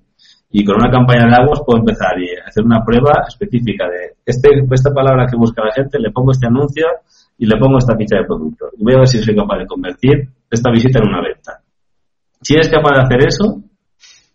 [0.50, 4.48] y con una campaña de aguas puedo empezar y hacer una prueba específica de este,
[4.70, 6.86] esta palabra que busca la gente, le pongo este anuncio
[7.36, 8.66] y le pongo esta ficha de producto.
[8.76, 11.60] Y voy a ver si soy capaz de convertir esta visita en una venta.
[12.40, 13.62] Si eres capaz de hacer eso,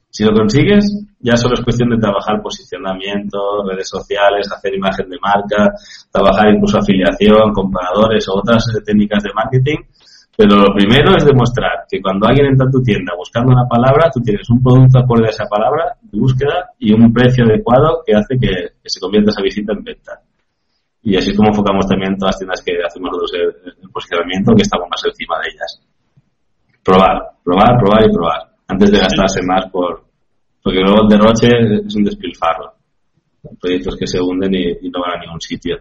[0.09, 0.85] si lo consigues,
[1.19, 5.73] ya solo es cuestión de trabajar posicionamiento, redes sociales, hacer imagen de marca,
[6.11, 9.77] trabajar incluso afiliación, comparadores o otras técnicas de marketing.
[10.35, 14.09] Pero lo primero es demostrar que cuando alguien entra a tu tienda buscando una palabra,
[14.11, 18.15] tú tienes un producto acorde a esa palabra de búsqueda y un precio adecuado que
[18.15, 18.49] hace que,
[18.81, 20.19] que se convierta esa visita en venta.
[21.03, 23.33] Y así es como enfocamos también todas las tiendas que hacemos nosotros
[23.83, 25.81] el, posicionamiento, que estamos más encima de ellas.
[26.81, 28.41] Probar, probar, probar y probar.
[28.67, 30.05] Antes de gastarse más por,
[30.63, 31.49] porque luego el derroche
[31.85, 32.73] es un despilfarro.
[33.59, 35.75] Proyectos que se hunden y, no van a ningún sitio.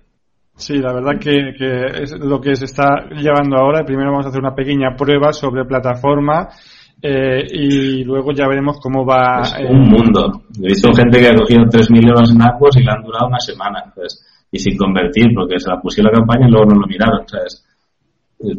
[0.56, 3.84] Sí, la verdad que, que, es lo que se está llevando ahora.
[3.84, 6.48] Primero vamos a hacer una pequeña prueba sobre plataforma
[7.00, 9.40] eh, y luego ya veremos cómo va.
[9.42, 10.44] Es un mundo.
[10.62, 13.40] He visto gente que ha cogido 3.000 euros en Aquos y le han durado una
[13.40, 13.92] semana.
[14.52, 17.26] Y sin convertir, porque se la pusieron la campaña y luego no lo miraron.
[17.26, 17.66] ¿sabes?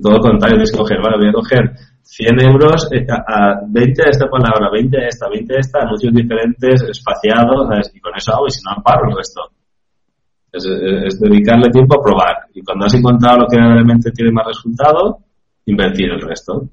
[0.02, 1.72] Todo lo contrario, tienes que coger, vale, voy a coger
[2.04, 6.14] 100 euros eh, a, 20 de esta palabra, 20 de esta, 20 de esta, anuncios
[6.14, 7.92] diferentes, espaciados, ¿sabes?
[7.94, 9.42] y con eso hago, y si no, paro el resto.
[10.54, 12.36] Es, es, dedicarle tiempo a probar.
[12.54, 15.18] Y cuando has encontrado lo que realmente tiene más resultado,
[15.66, 16.70] invertir el resto.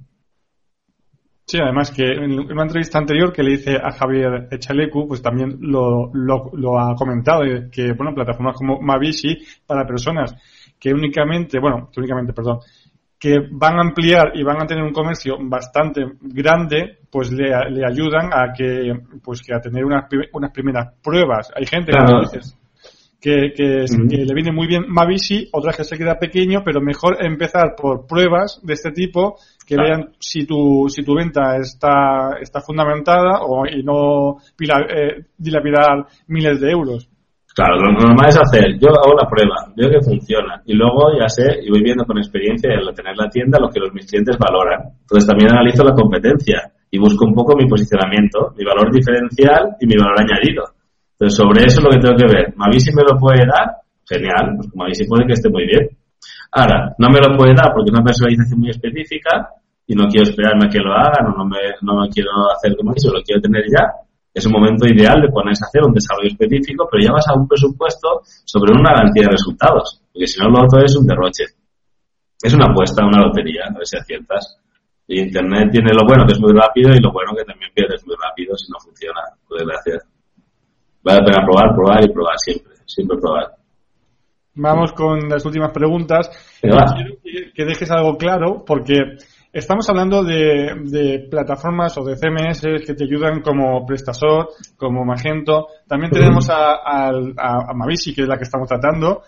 [1.46, 5.56] Sí, además que en una entrevista anterior que le hice a Javier Echalecu, pues también
[5.60, 7.40] lo, lo, ha comentado,
[7.72, 10.32] que, bueno, plataformas como Mavishi para personas
[10.78, 12.60] que únicamente, bueno, que únicamente, perdón,
[13.18, 17.84] que van a ampliar y van a tener un comercio bastante grande, pues le, le
[17.84, 21.50] ayudan a que, pues que a tener unas, unas primeras pruebas.
[21.54, 22.38] Hay gente que,
[23.20, 23.52] que,
[23.88, 28.60] le viene muy bien Mavishi, otras que se queda pequeño, pero mejor empezar por pruebas
[28.62, 33.82] de este tipo que vean si tu, si tu venta está, está fundamentada o, y
[33.82, 37.08] no eh, dilapidar miles de euros.
[37.54, 41.28] Claro, lo normal es hacer, yo hago la prueba, veo que funciona y luego ya
[41.28, 44.38] sé y voy viendo con experiencia al tener la tienda lo que los mis clientes
[44.38, 44.94] valoran.
[45.00, 49.86] Entonces también analizo la competencia y busco un poco mi posicionamiento, mi valor diferencial y
[49.86, 50.79] mi valor añadido.
[51.20, 52.56] Entonces sobre eso es lo que tengo que ver.
[52.56, 53.76] Mavi me lo puede dar,
[54.08, 55.84] genial, pues Mavi puede que esté muy bien.
[56.52, 59.52] Ahora, no me lo puede dar porque es una personalización muy específica,
[59.86, 62.76] y no quiero esperarme a que lo hagan o no me, no me quiero hacer
[62.76, 63.84] como eso, lo quiero tener ya,
[64.32, 67.34] es un momento ideal de ponerse a hacer un desarrollo específico, pero ya vas a
[67.34, 71.44] un presupuesto sobre una garantía de resultados, porque si no lo otro es un derroche.
[72.40, 74.56] Es una apuesta, una lotería, a ver si aciertas.
[75.06, 78.06] Y Internet tiene lo bueno que es muy rápido y lo bueno que también pierdes
[78.06, 79.98] muy rápido si no funciona, por desgracia.
[81.02, 83.52] Vale la pena probar, probar y probar siempre, siempre probar.
[84.54, 86.30] Vamos con las últimas preguntas.
[86.60, 86.78] Quiero
[87.54, 89.16] que dejes algo claro porque
[89.52, 95.66] Estamos hablando de, plataformas o de CMS que te ayudan como Prestasor, como Magento.
[95.88, 99.22] También tenemos a, a, Mavisi, que es la que estamos tratando.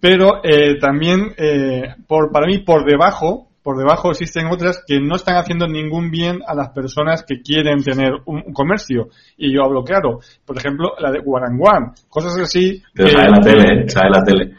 [0.00, 5.16] Pero eh, también, eh, por, para mí, por debajo, por debajo existen otras que no
[5.16, 9.08] están haciendo ningún bien a las personas que quieren tener un, comercio.
[9.36, 10.18] Y yo hablo claro.
[10.44, 11.92] Por ejemplo, la de One.
[12.08, 12.82] Cosas así.
[12.94, 14.54] Pero la tele, sale la tele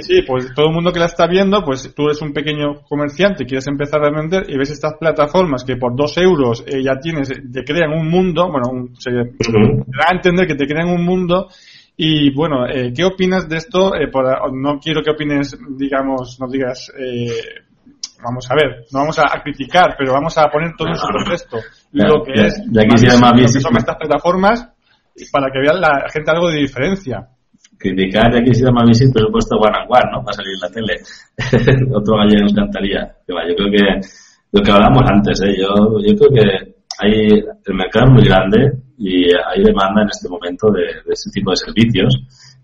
[0.00, 3.44] sí, pues todo el mundo que la está viendo, pues tú eres un pequeño comerciante,
[3.44, 7.28] quieres empezar a vender y ves estas plataformas que por dos euros eh, ya tienes,
[7.28, 9.22] te crean un mundo, bueno, se, da
[10.08, 11.48] a entender que te crean un mundo
[12.04, 13.94] y bueno, eh, ¿qué opinas de esto?
[13.94, 14.10] Eh,
[14.52, 16.90] no quiero que opines, digamos, no digas
[18.24, 21.58] vamos a ver, no vamos a, criticar, pero vamos a poner todo en su contexto.
[21.92, 24.68] lo que es, de aquí se llama son estas plataformas
[25.30, 27.28] para que vean la gente algo de diferencia.
[27.78, 30.24] Criticar, ya quisiera más visit, pero he puesto one and one, ¿no?
[30.24, 31.86] Para salir en la tele.
[31.94, 33.12] Otro gallego nos encantaría.
[33.26, 34.06] yo creo que
[34.52, 35.54] lo que hablamos antes, ¿eh?
[35.58, 37.28] Yo, yo creo que hay,
[37.66, 38.72] el mercado es muy grande
[39.02, 42.14] y hay demanda en este momento de, de este tipo de servicios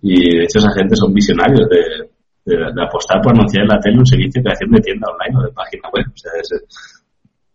[0.00, 2.08] y de hecho esa gente son visionarios de,
[2.56, 5.42] de, apostar por anunciar en la tele un servicio de creación de tienda online o
[5.42, 6.06] de página web.
[6.06, 6.50] O sea, es,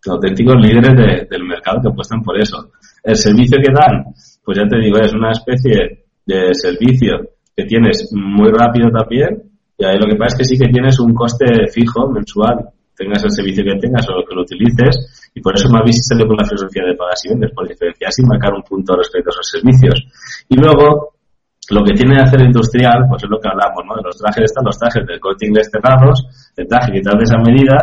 [0.06, 2.72] auténticos líderes del mercado que apuestan por eso.
[3.02, 4.04] El servicio que dan,
[4.44, 7.20] pues ya te digo, es una especie de servicio
[7.56, 9.44] que tienes muy rápido también,
[9.78, 13.24] y ahí lo que pasa es que sí que tienes un coste fijo mensual, tengas
[13.24, 16.38] el servicio que tengas o lo que lo utilices, y por eso bien salió con
[16.38, 19.50] la filosofía de pagas y vendes, por diferenciarse y marcar un punto respecto a esos
[19.50, 19.98] servicios.
[20.50, 21.16] Y luego,
[21.70, 23.96] lo que tiene de hacer industrial, pues es lo que hablamos, ¿no?
[23.96, 27.24] De los trajes están los trajes del corte inglés cerrados, el traje que te hace
[27.24, 27.78] esa medida,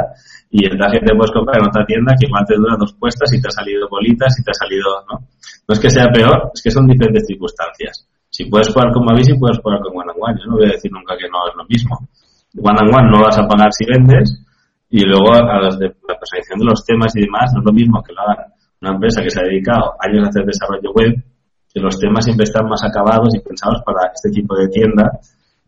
[0.51, 2.93] y el traje que te puedes comprar en otra tienda que igual te dura dos
[2.95, 5.23] puestas y te ha salido bolitas y te ha salido, ¿no?
[5.23, 8.07] No es que sea peor, es que son diferentes circunstancias.
[8.29, 10.39] Si puedes jugar con Mavis y puedes jugar con One and One.
[10.39, 12.09] Yo no voy a decir nunca que no es lo mismo.
[12.59, 14.47] One and One no vas a pagar si vendes
[14.91, 17.73] y luego a los de la personalización de los temas y demás no es lo
[17.73, 21.15] mismo que lo hagan una empresa que se ha dedicado años a hacer desarrollo web
[21.73, 25.05] que los temas siempre están más acabados y pensados para este tipo de tienda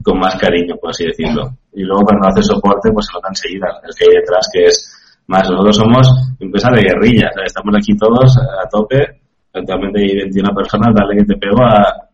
[0.02, 1.56] con más cariño, por así decirlo.
[1.72, 5.22] Y luego cuando hace soporte, pues se nota enseguida el que hay detrás, que es
[5.28, 9.22] más, nosotros somos empresa de guerrilla, estamos aquí todos a tope,
[9.54, 12.08] actualmente hay 21 personas, dale que te pego a,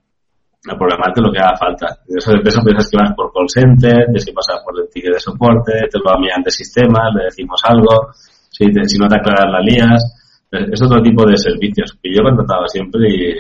[0.67, 1.87] a programarte lo que haga falta.
[2.07, 4.89] De eso, de eso piensas que vas por call center, tienes que pasar por el
[4.91, 8.11] ticket de soporte, te lo va de sistemas, le decimos algo,
[8.51, 10.03] si, si no te aclaras la lías,
[10.51, 13.35] es otro tipo de servicios que yo contrataba siempre y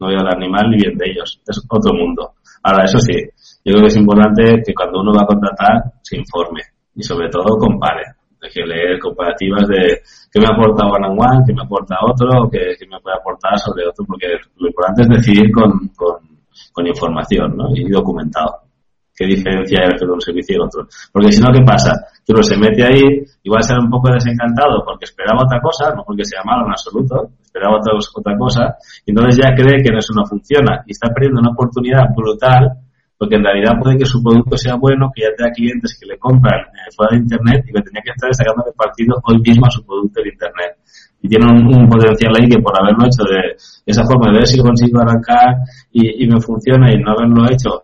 [0.00, 2.34] no voy a hablar ni mal ni bien de ellos, es otro mundo.
[2.62, 3.14] Ahora, eso sí,
[3.64, 6.62] yo creo que es importante que cuando uno va a contratar se informe
[6.94, 8.02] y sobre todo compare.
[8.42, 12.48] Hay que leer comparativas de qué me aporta one on one, qué me aporta otro,
[12.50, 16.33] qué, qué me puede aportar sobre otro, porque lo importante es decidir con, con
[16.72, 17.68] con información ¿no?
[17.74, 18.64] y documentado.
[19.16, 20.88] ¿Qué diferencia hay entre un servicio y otro?
[21.12, 21.94] Porque si no, ¿qué pasa?
[22.26, 25.60] Que uno se mete ahí y va a ser un poco desencantado porque esperaba otra
[25.60, 28.74] cosa, no porque sea malo en absoluto, esperaba otra, otra cosa,
[29.06, 32.84] y entonces ya cree que eso no funciona y está perdiendo una oportunidad brutal
[33.16, 36.18] porque en realidad puede que su producto sea bueno, que ya tenga clientes que le
[36.18, 39.66] compran eh, fuera de Internet y que tenía que estar sacando de partido hoy mismo
[39.66, 40.76] a su producto en Internet
[41.24, 43.56] y tiene un, potencial ahí que por haberlo hecho de
[43.86, 45.56] esa forma, de ver si consigo arrancar
[45.90, 47.80] y, me funciona y no haberlo hecho,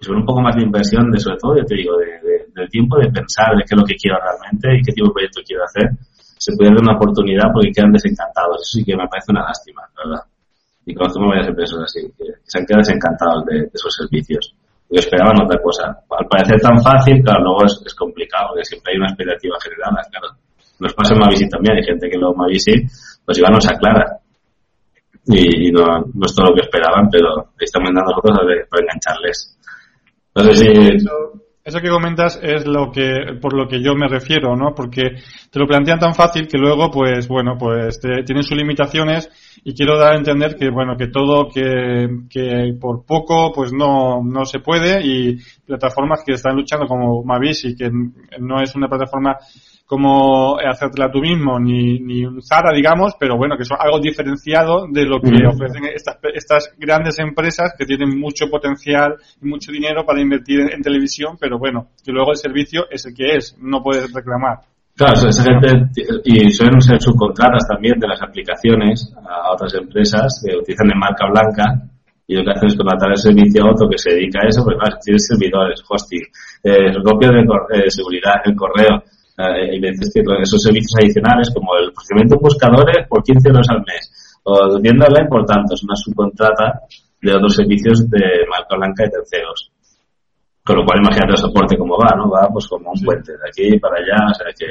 [0.00, 2.98] es un poco más de inversión, de sobre todo, yo te digo, de, del tiempo
[2.98, 5.62] de pensar de qué es lo que quiero realmente y qué tipo de proyecto quiero
[5.62, 8.58] hacer, se puede dar una oportunidad porque quedan desencantados.
[8.58, 10.26] Eso sí que me parece una lástima, ¿verdad?
[10.86, 14.42] Y conozco varias empresas así, que, se han quedado desencantados de, esos servicios
[14.90, 16.02] y esperaban otra cosa.
[16.10, 20.02] Al parecer tan fácil, claro, luego es, es complicado, porque siempre hay una expectativa generada,
[20.10, 20.34] claro
[20.78, 22.72] nos pasa en Mavisi también, hay gente que luego Mavisi
[23.24, 24.20] pues igual nos aclara
[25.26, 28.38] y, no, no, es todo lo que esperaban, pero estamos dando cosas
[28.70, 29.58] para engancharles.
[31.64, 34.72] Eso, que comentas es lo que por lo que yo me refiero, ¿no?
[34.72, 35.16] Porque
[35.50, 39.28] te lo plantean tan fácil que luego, pues bueno, pues tienen sus limitaciones
[39.64, 44.22] y quiero dar a entender que bueno que todo que, que por poco pues no
[44.22, 49.36] no se puede y plataformas que están luchando como Mavisi que no es una plataforma
[49.86, 54.86] como hacértela tú mismo, ni, ni un Zara, digamos, pero bueno, que son algo diferenciado
[54.90, 60.04] de lo que ofrecen estas, estas grandes empresas que tienen mucho potencial y mucho dinero
[60.04, 63.80] para invertir en, televisión, pero bueno, que luego el servicio es el que es, no
[63.82, 64.58] puedes reclamar.
[64.96, 65.68] Claro, esa gente,
[66.24, 71.26] y suelen ser subcontratas también de las aplicaciones a otras empresas que utilizan de marca
[71.30, 71.64] blanca
[72.26, 74.64] y lo que hacen es contratar el servicio a otro que se dedica a eso,
[74.64, 76.22] pues más, tienes servidores, hosting,
[76.64, 79.02] eh, copia de eh, seguridad, el correo,
[79.38, 79.90] eh, y que
[80.42, 85.28] esos servicios adicionales como el procedimiento buscadores por 15 euros al mes o tienda online
[85.28, 86.80] por tanto es una subcontrata
[87.20, 89.72] de otros servicios de marca blanca y terceros.
[90.64, 93.48] Con lo cual imagínate el soporte cómo va no va pues como un puente de
[93.48, 94.66] aquí para allá o sea que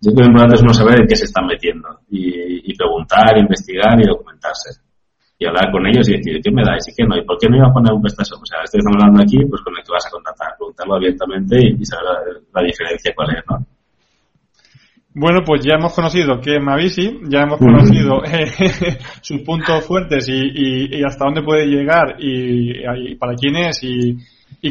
[0.00, 2.76] yo creo que lo importante es no saber en qué se están metiendo y, y
[2.76, 4.83] preguntar, investigar y documentarse
[5.44, 7.16] y hablar con ellos y decir, ¿qué me dais y qué no?
[7.16, 8.40] ¿Y por qué no iba a poner un prestador?
[8.40, 11.84] O sea, estoy hablando aquí, pues con el que vas a contratar, preguntarlo abiertamente y,
[11.84, 13.66] saber la, diferencia cuál es, ¿no?
[15.16, 20.26] Bueno, pues ya hemos conocido qué es Mavisi, ya hemos conocido eh, sus puntos fuertes
[20.28, 24.16] y, hasta dónde puede llegar y, para quién es y,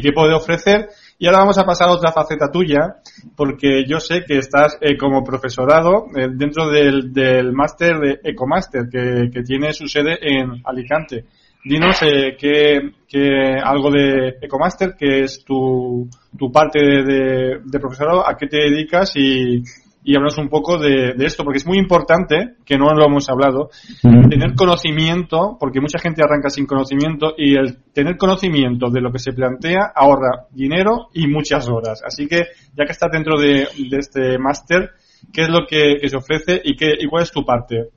[0.01, 0.89] qué puede ofrecer.
[1.24, 2.97] Y ahora vamos a pasar a otra faceta tuya,
[3.38, 8.89] porque yo sé que estás eh, como profesorado eh, dentro del, del máster de Ecomaster,
[8.91, 11.24] que, que tiene su sede en Alicante.
[11.63, 18.36] dinos eh, que, algo de Ecomaster, que es tu, tu parte de, de, profesorado, a
[18.36, 19.63] qué te dedicas y,
[20.04, 23.70] y hablamos un poco de, esto, porque es muy importante, que no lo hemos hablado,
[24.01, 29.20] tener conocimiento, porque mucha gente arranca sin conocimiento, y el tener conocimiento de lo que
[29.20, 32.01] se plantea ahorra dinero y muchas horas.
[32.06, 32.47] Así que,
[32.78, 34.91] ya que estás dentro de, este máster,
[35.32, 37.89] ¿qué es lo que, se ofrece y, qué, y cuál es tu parte?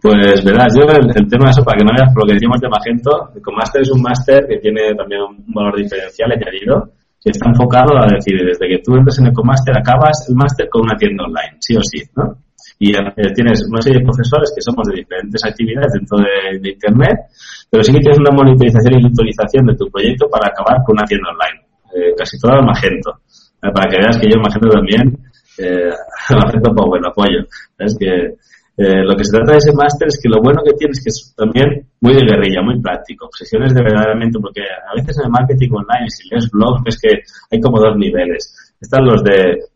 [0.00, 2.60] Pues verás, yo el, tema de eso, para que no veas por lo que decimos
[2.60, 6.92] de Magento, Ecomaster es un máster que tiene también un valor diferencial añadido,
[7.24, 10.96] está enfocado a decir, desde que tú entres en Ecomaster, acabas el máster con una
[10.96, 12.38] tienda online, sí o sí, ¿no?
[12.78, 17.26] Y eh, tienes una serie de profesores que somos de diferentes actividades dentro de, Internet,
[17.70, 21.04] pero sí que tienes una monitorización y actualización de tu proyecto para acabar con una
[21.04, 21.58] tienda online.
[21.94, 23.18] Eh, casi todo el Magento.
[23.62, 25.18] Eh, para que veas que yo Magento también,
[25.58, 25.90] eh,
[26.30, 27.42] Magento pues bueno, apoyo.
[27.78, 28.38] Es que
[28.78, 31.02] eh, lo que se trata de ese máster es que lo bueno que tiene es
[31.02, 33.26] que es también muy de guerrilla, muy práctico.
[33.26, 37.10] Obsesiones de verdaderamente, porque a veces en el marketing online, si lees blogs, ves que
[37.50, 38.54] hay como dos niveles.
[38.80, 39.66] Están los de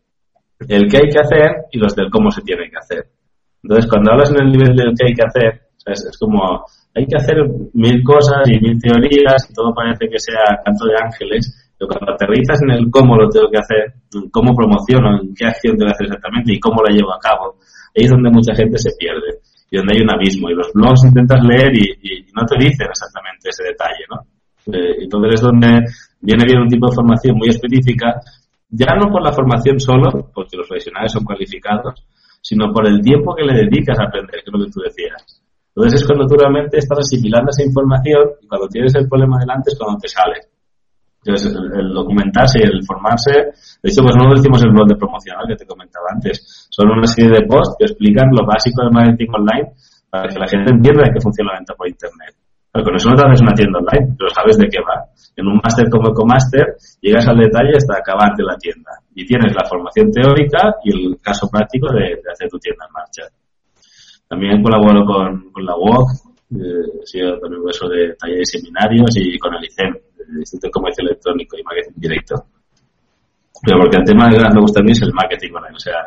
[0.69, 3.03] el qué hay que hacer y los del cómo se tiene que hacer.
[3.61, 6.63] Entonces, cuando hablas en el nivel del qué hay que hacer, es como
[6.95, 7.35] hay que hacer
[7.73, 12.13] mil cosas y mil teorías y todo parece que sea canto de ángeles, pero cuando
[12.13, 13.99] aterrizas en el cómo lo tengo que hacer,
[14.31, 17.57] cómo promociono, en qué acción tengo que hacer exactamente y cómo la llevo a cabo,
[17.95, 19.39] ahí es donde mucha gente se pierde
[19.69, 20.49] y donde hay un abismo.
[20.49, 24.21] Y los blogs intentas leer y, no te dicen exactamente ese detalle, ¿no?
[24.73, 25.67] Eh, entonces es donde
[26.21, 28.19] viene bien un tipo de formación muy específica,
[28.69, 31.93] ya no por la formación solo, porque los profesionales son cualificados,
[32.41, 35.43] sino por el tiempo que le dedicas a aprender, que es lo que tú decías.
[35.75, 39.71] Entonces es cuando tú realmente estás asimilando esa información y cuando tienes el problema delante
[39.71, 40.53] es cuando te sale.
[41.25, 45.45] Entonces, el, documentarse y el formarse, de hecho, pues no decimos el blog de promocional
[45.47, 49.29] que te comentaba antes, son una serie de posts que explican lo básico del marketing
[49.29, 49.77] online
[50.09, 52.33] para que la gente entienda de qué funciona la venta por Internet.
[52.73, 55.05] Pero con eso no te una tienda online, pero sabes de qué va.
[55.37, 59.69] En un máster como EcoMaster llegas al detalle hasta acabarte la tienda y tienes la
[59.69, 63.23] formación teórica y el caso práctico de, hacer tu tienda en marcha.
[64.25, 66.09] También colaboro con, la WOC,
[66.57, 70.65] eh, he sido también eso de talleres y seminarios y con el ICEM, el Instituto
[70.65, 72.35] de Comercio Electrónico y Marketing Directo.
[73.61, 75.77] Pero porque el tema que más me gusta a mí es el marketing online.
[75.77, 76.01] O sea,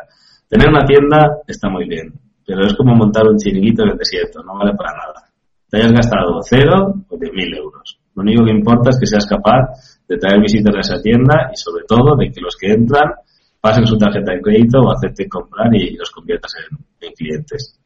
[0.47, 2.13] tener una tienda está muy bien,
[2.45, 5.23] pero es como montar un chiringuito en el desierto, no vale para nada.
[5.69, 7.99] Te hayas gastado cero o diez mil euros.
[8.15, 11.57] Lo único que importa es que seas capaz de traer visitas a esa tienda y
[11.57, 13.11] sobre todo de que los que entran
[13.59, 17.79] pasen su tarjeta de crédito o acepten comprar y los conviertas en, clientes.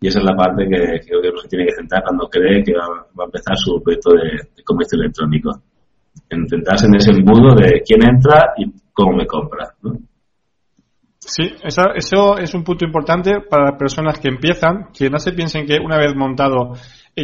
[0.00, 2.62] Y esa es la parte que creo que uno se tiene que centrar cuando cree
[2.62, 5.50] que va, a empezar su proyecto de comercio electrónico
[6.30, 9.74] en centrarse en ese embudo de quién entra y cómo me compra.
[11.28, 15.32] Sí, eso, eso es un punto importante para las personas que empiezan, que no se
[15.32, 16.72] piensen que una vez montado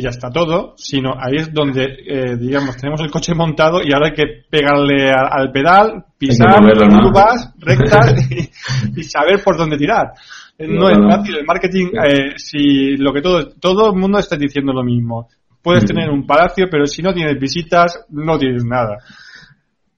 [0.01, 4.09] ya está todo, sino ahí es donde, eh, digamos, tenemos el coche montado y ahora
[4.09, 8.15] hay que pegarle al pedal, pisar curvas, rectas
[8.97, 10.13] y, saber por dónde tirar.
[10.59, 14.73] No, es fácil, el marketing, eh, si lo que todo, todo el mundo está diciendo
[14.73, 15.29] lo mismo.
[15.63, 18.99] Puedes tener un palacio, pero si no tienes visitas, no tienes nada.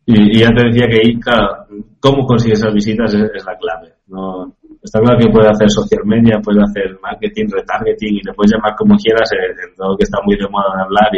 [0.06, 1.66] Y, ya te decía que claro,
[1.98, 3.92] cómo consigues esas visitas es, la clave.
[4.06, 8.52] No, está claro que puedes hacer social media, puedes hacer marketing, retargeting y le puedes
[8.52, 11.10] llamar como quieras, en todo que está muy de moda de hablar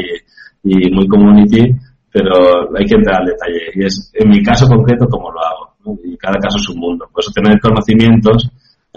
[0.65, 1.71] y, muy community,
[2.11, 2.33] pero
[2.77, 3.61] hay que entrar al detalle.
[3.75, 5.99] Y es, en mi caso concreto, como lo hago.
[6.05, 7.09] Y cada caso es un mundo.
[7.13, 8.51] Por eso tener conocimientos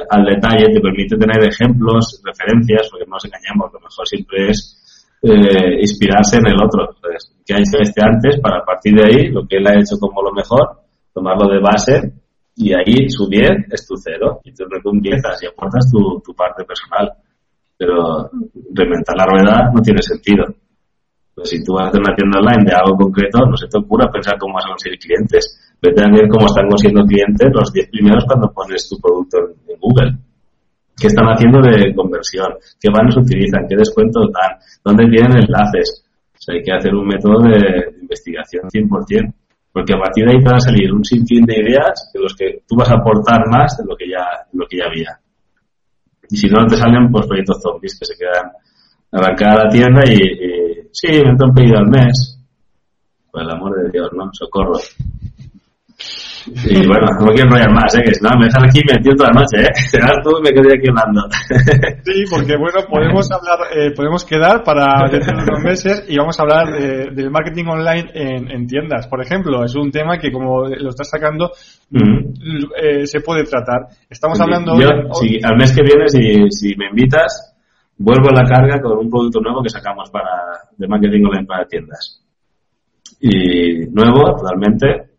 [0.10, 4.81] al detalle te permite tener ejemplos, referencias, porque no nos engañamos, lo mejor siempre es
[5.22, 6.89] eh, inspirarse en el otro.
[6.95, 9.97] Entonces, que ha hecho este antes para partir de ahí, lo que él ha hecho
[9.99, 10.82] como lo mejor,
[11.13, 12.13] tomarlo de base
[12.55, 14.41] y ahí su 10 es tu cero.
[14.43, 17.11] Y tú empiezas y aportas tu, tu parte personal.
[17.78, 18.30] Pero
[18.74, 20.45] reventar la rueda no tiene sentido.
[21.34, 23.80] Pues si tú vas a hacer una tienda online de algo concreto, no se te
[23.80, 25.78] ocurra pensar cómo vas a conseguir clientes.
[25.82, 29.80] Vete a ver cómo están consiguiendo clientes los 10 primeros cuando pones tu producto en
[29.80, 30.31] Google
[31.00, 36.06] qué están haciendo de conversión, qué banners utilizan, qué descuentos dan, dónde tienen enlaces.
[36.34, 39.34] O sea, hay que hacer un método de, investigación 100%,
[39.72, 42.36] porque a partir de ahí te van a salir un sinfín de ideas de los
[42.36, 45.20] que tú vas a aportar más de lo que ya, lo que ya había.
[46.30, 48.52] Y si no, te salen pues proyectos zombies que se quedan
[49.12, 52.38] arrancar la tienda y, y sí, me han pedido al mes.
[53.32, 54.30] Por el amor de Dios, ¿no?
[54.34, 54.78] Socorro.
[56.48, 58.02] Y bueno, no quiero enrollar más, ¿eh?
[58.04, 59.74] que si no me dejan aquí metido toda la noche, ¿eh?
[59.89, 61.22] Serás tú me quedé aquí hablando.
[62.04, 66.39] Sí, porque bueno, podemos hablar, eh, podemos quedar para dentro de unos meses y vamos
[66.39, 66.68] a hablar
[67.14, 69.64] del marketing online en, tiendas, por ejemplo.
[69.64, 71.52] Es un tema que como lo estás sacando,
[71.92, 73.88] eh, se puede tratar.
[74.10, 74.80] Estamos hablando...
[74.80, 77.56] Yo, si, al mes que viene, si, si me invitas,
[77.98, 80.32] vuelvo a la carga con un producto nuevo que sacamos para
[80.76, 82.22] de marketing online para tiendas.
[83.20, 85.11] Y nuevo, totalmente,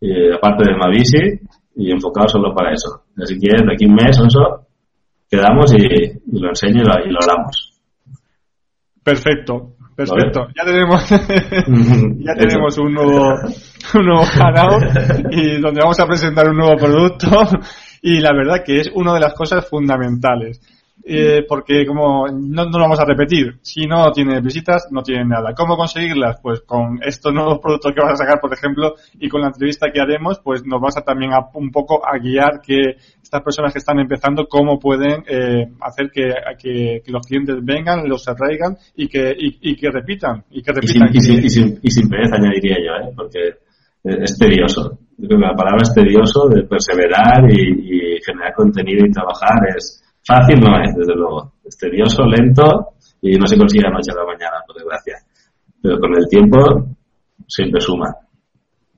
[0.00, 1.40] y aparte de Mavisi,
[1.76, 3.04] y enfocado solo para eso.
[3.22, 4.66] Así que de aquí un mes o eso,
[5.30, 7.80] quedamos y, lo enseño y lo, hablamos.
[9.02, 10.48] Perfecto, perfecto.
[10.56, 11.08] Ya tenemos,
[12.18, 13.34] ya tenemos un nuevo,
[13.94, 17.28] un nuevo canal y donde vamos a presentar un nuevo producto
[18.02, 20.60] y la verdad que es una de las cosas fundamentales.
[21.12, 25.24] Eh, porque como no, no, lo vamos a repetir, si no tiene visitas, no tiene
[25.24, 25.52] nada.
[25.56, 26.38] ¿Cómo conseguirlas?
[26.40, 29.90] Pues con estos nuevos productos que vas a sacar, por ejemplo, y con la entrevista
[29.92, 33.72] que haremos, pues nos vas a también a, un poco a guiar que estas personas
[33.72, 39.08] que están empezando, cómo pueden eh, hacer que, que, los clientes vengan, los atraigan y
[39.08, 40.44] que, y, que repitan.
[40.48, 43.12] Y, que repitan y, sin, y, sin, y, sin, pereza añadiría yo, ¿eh?
[43.16, 43.40] porque
[44.04, 44.96] es tedioso.
[45.18, 50.00] Yo creo que la palabra es tedioso de perseverar y generar contenido y trabajar es
[50.26, 51.52] Fácil no es, desde luego.
[51.64, 55.16] Es tedioso, lento y no se consigue la noche a la mañana, por desgracia.
[55.82, 56.58] Pero con el tiempo
[57.46, 58.14] siempre suma.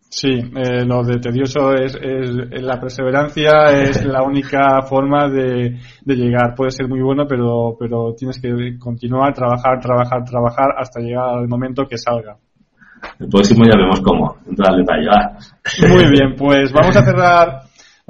[0.08, 6.54] Sí, eh, lo de tedioso es, la perseverancia es la única forma de, llegar.
[6.54, 11.48] Puede ser muy bueno, pero, pero tienes que continuar, trabajar, trabajar, trabajar hasta llegar al
[11.48, 12.36] momento que salga.
[13.18, 15.08] El próximo ya vemos cómo, entrar al detalle.
[15.88, 17.62] Muy bien, pues vamos a cerrar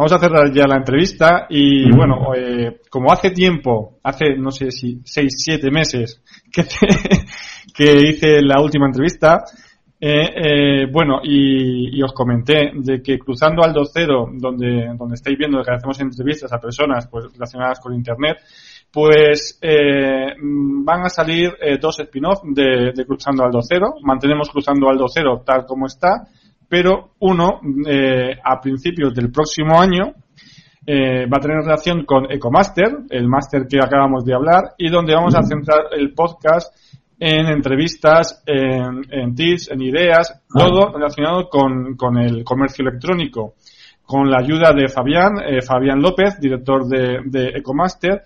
[0.03, 4.73] Vamos a cerrar ya la entrevista y bueno, eh, como hace tiempo, hace no sé
[4.73, 6.21] si seis, siete meses
[6.53, 6.65] que,
[7.73, 9.45] que hice la última entrevista,
[10.01, 15.39] eh, eh, bueno, y, y, os comenté de que cruzando al Cero, donde, donde estáis
[15.39, 18.39] viendo que hacemos entrevistas a personas pues, relacionadas con Internet,
[18.91, 23.95] pues eh, van a salir eh, dos spin-off de, de, Cruzando al Cero.
[24.03, 26.27] Mantenemos Cruzando al Cero tal como está
[26.73, 30.14] pero uno eh, a principios del próximo año
[30.87, 35.14] eh, va a tener relación con Ecomaster, el máster que acabamos de hablar, y donde
[35.14, 36.75] vamos a centrar el podcast
[37.20, 40.59] en entrevistas, en, tips, en ideas, ah.
[40.59, 43.53] todo relacionado con, con, el comercio electrónico.
[44.07, 48.23] Con la ayuda de Fabián, eh, Fabián López, director de, de Ecomaster,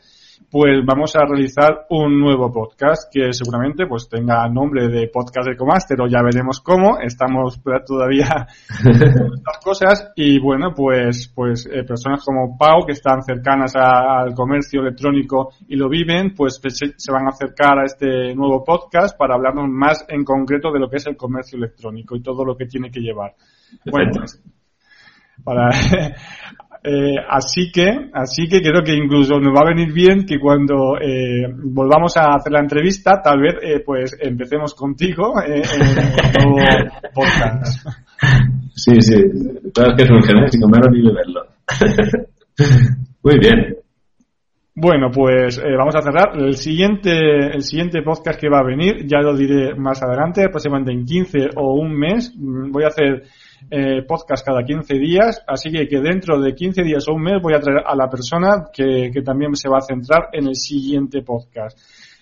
[0.50, 5.56] pues vamos a realizar un nuevo podcast que seguramente pues tenga nombre de podcast de
[5.56, 6.98] Comaster o ya veremos cómo.
[7.00, 8.46] Estamos todavía
[8.78, 14.80] estas cosas y bueno, pues pues eh, personas como Pau que están cercanas al comercio
[14.80, 19.68] electrónico y lo viven, pues se, van a acercar a este nuevo podcast para hablarnos
[19.68, 22.90] más en concreto de lo que es el comercio electrónico y todo lo que tiene
[22.90, 23.34] que llevar.
[23.84, 24.42] Bueno, pues,
[25.44, 25.70] para
[26.88, 30.96] eh, así que, así que creo que incluso nos va a venir bien que cuando
[31.00, 37.86] eh, volvamos a hacer la entrevista, tal vez, eh, pues empecemos contigo en el podcast.
[38.78, 39.16] Sí, sí,
[39.74, 41.46] claro que es un genético, menos ni verlo.
[43.22, 43.76] Muy bien.
[44.74, 46.38] Bueno, pues vamos a cerrar.
[46.38, 47.10] El siguiente,
[47.54, 51.38] el siguiente podcast que va a venir, ya lo diré más adelante, aproximadamente en 15
[51.56, 52.34] o un mes.
[52.36, 53.24] Voy a hacer
[53.70, 57.42] eh, podcast cada 15 días, así que, que dentro de 15 días o un mes
[57.42, 60.54] voy a traer a la persona que, que también se va a centrar en el
[60.54, 61.78] siguiente podcast.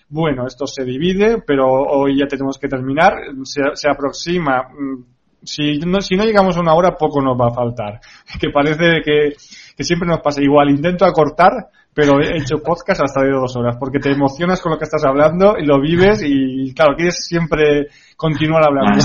[0.08, 3.14] Bueno, esto se divide, pero hoy ya tenemos que terminar.
[3.42, 4.68] Se, se aproxima.
[4.68, 5.04] Mm,
[5.42, 8.00] si no, si no llegamos a una hora, poco nos va a faltar.
[8.40, 9.34] Que parece que,
[9.76, 10.70] que siempre nos pasa igual.
[10.70, 14.78] Intento acortar, pero he hecho podcast hasta de dos horas, porque te emocionas con lo
[14.78, 19.04] que estás hablando y lo vives y, claro, quieres siempre continuar hablando.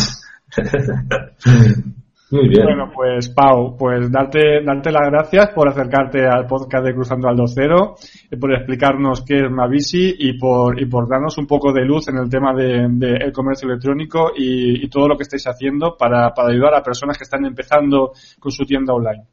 [2.32, 2.63] Muy bien.
[2.63, 7.38] Bueno, pues Pau, pues darte, darte las gracias por acercarte al podcast de Cruzando al
[7.47, 7.95] Cero,
[8.32, 12.07] y por explicarnos qué es Mavisi y por, y por darnos un poco de luz
[12.07, 15.95] en el tema del de, el comercio electrónico y, y, todo lo que estáis haciendo
[15.97, 19.23] para, para ayudar a personas que están empezando con su tienda online.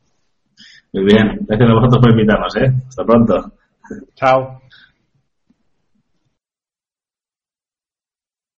[0.94, 2.72] Muy bien, gracias a vosotros por invitarnos, ¿eh?
[2.88, 3.53] Hasta pronto.
[4.14, 4.66] Chao.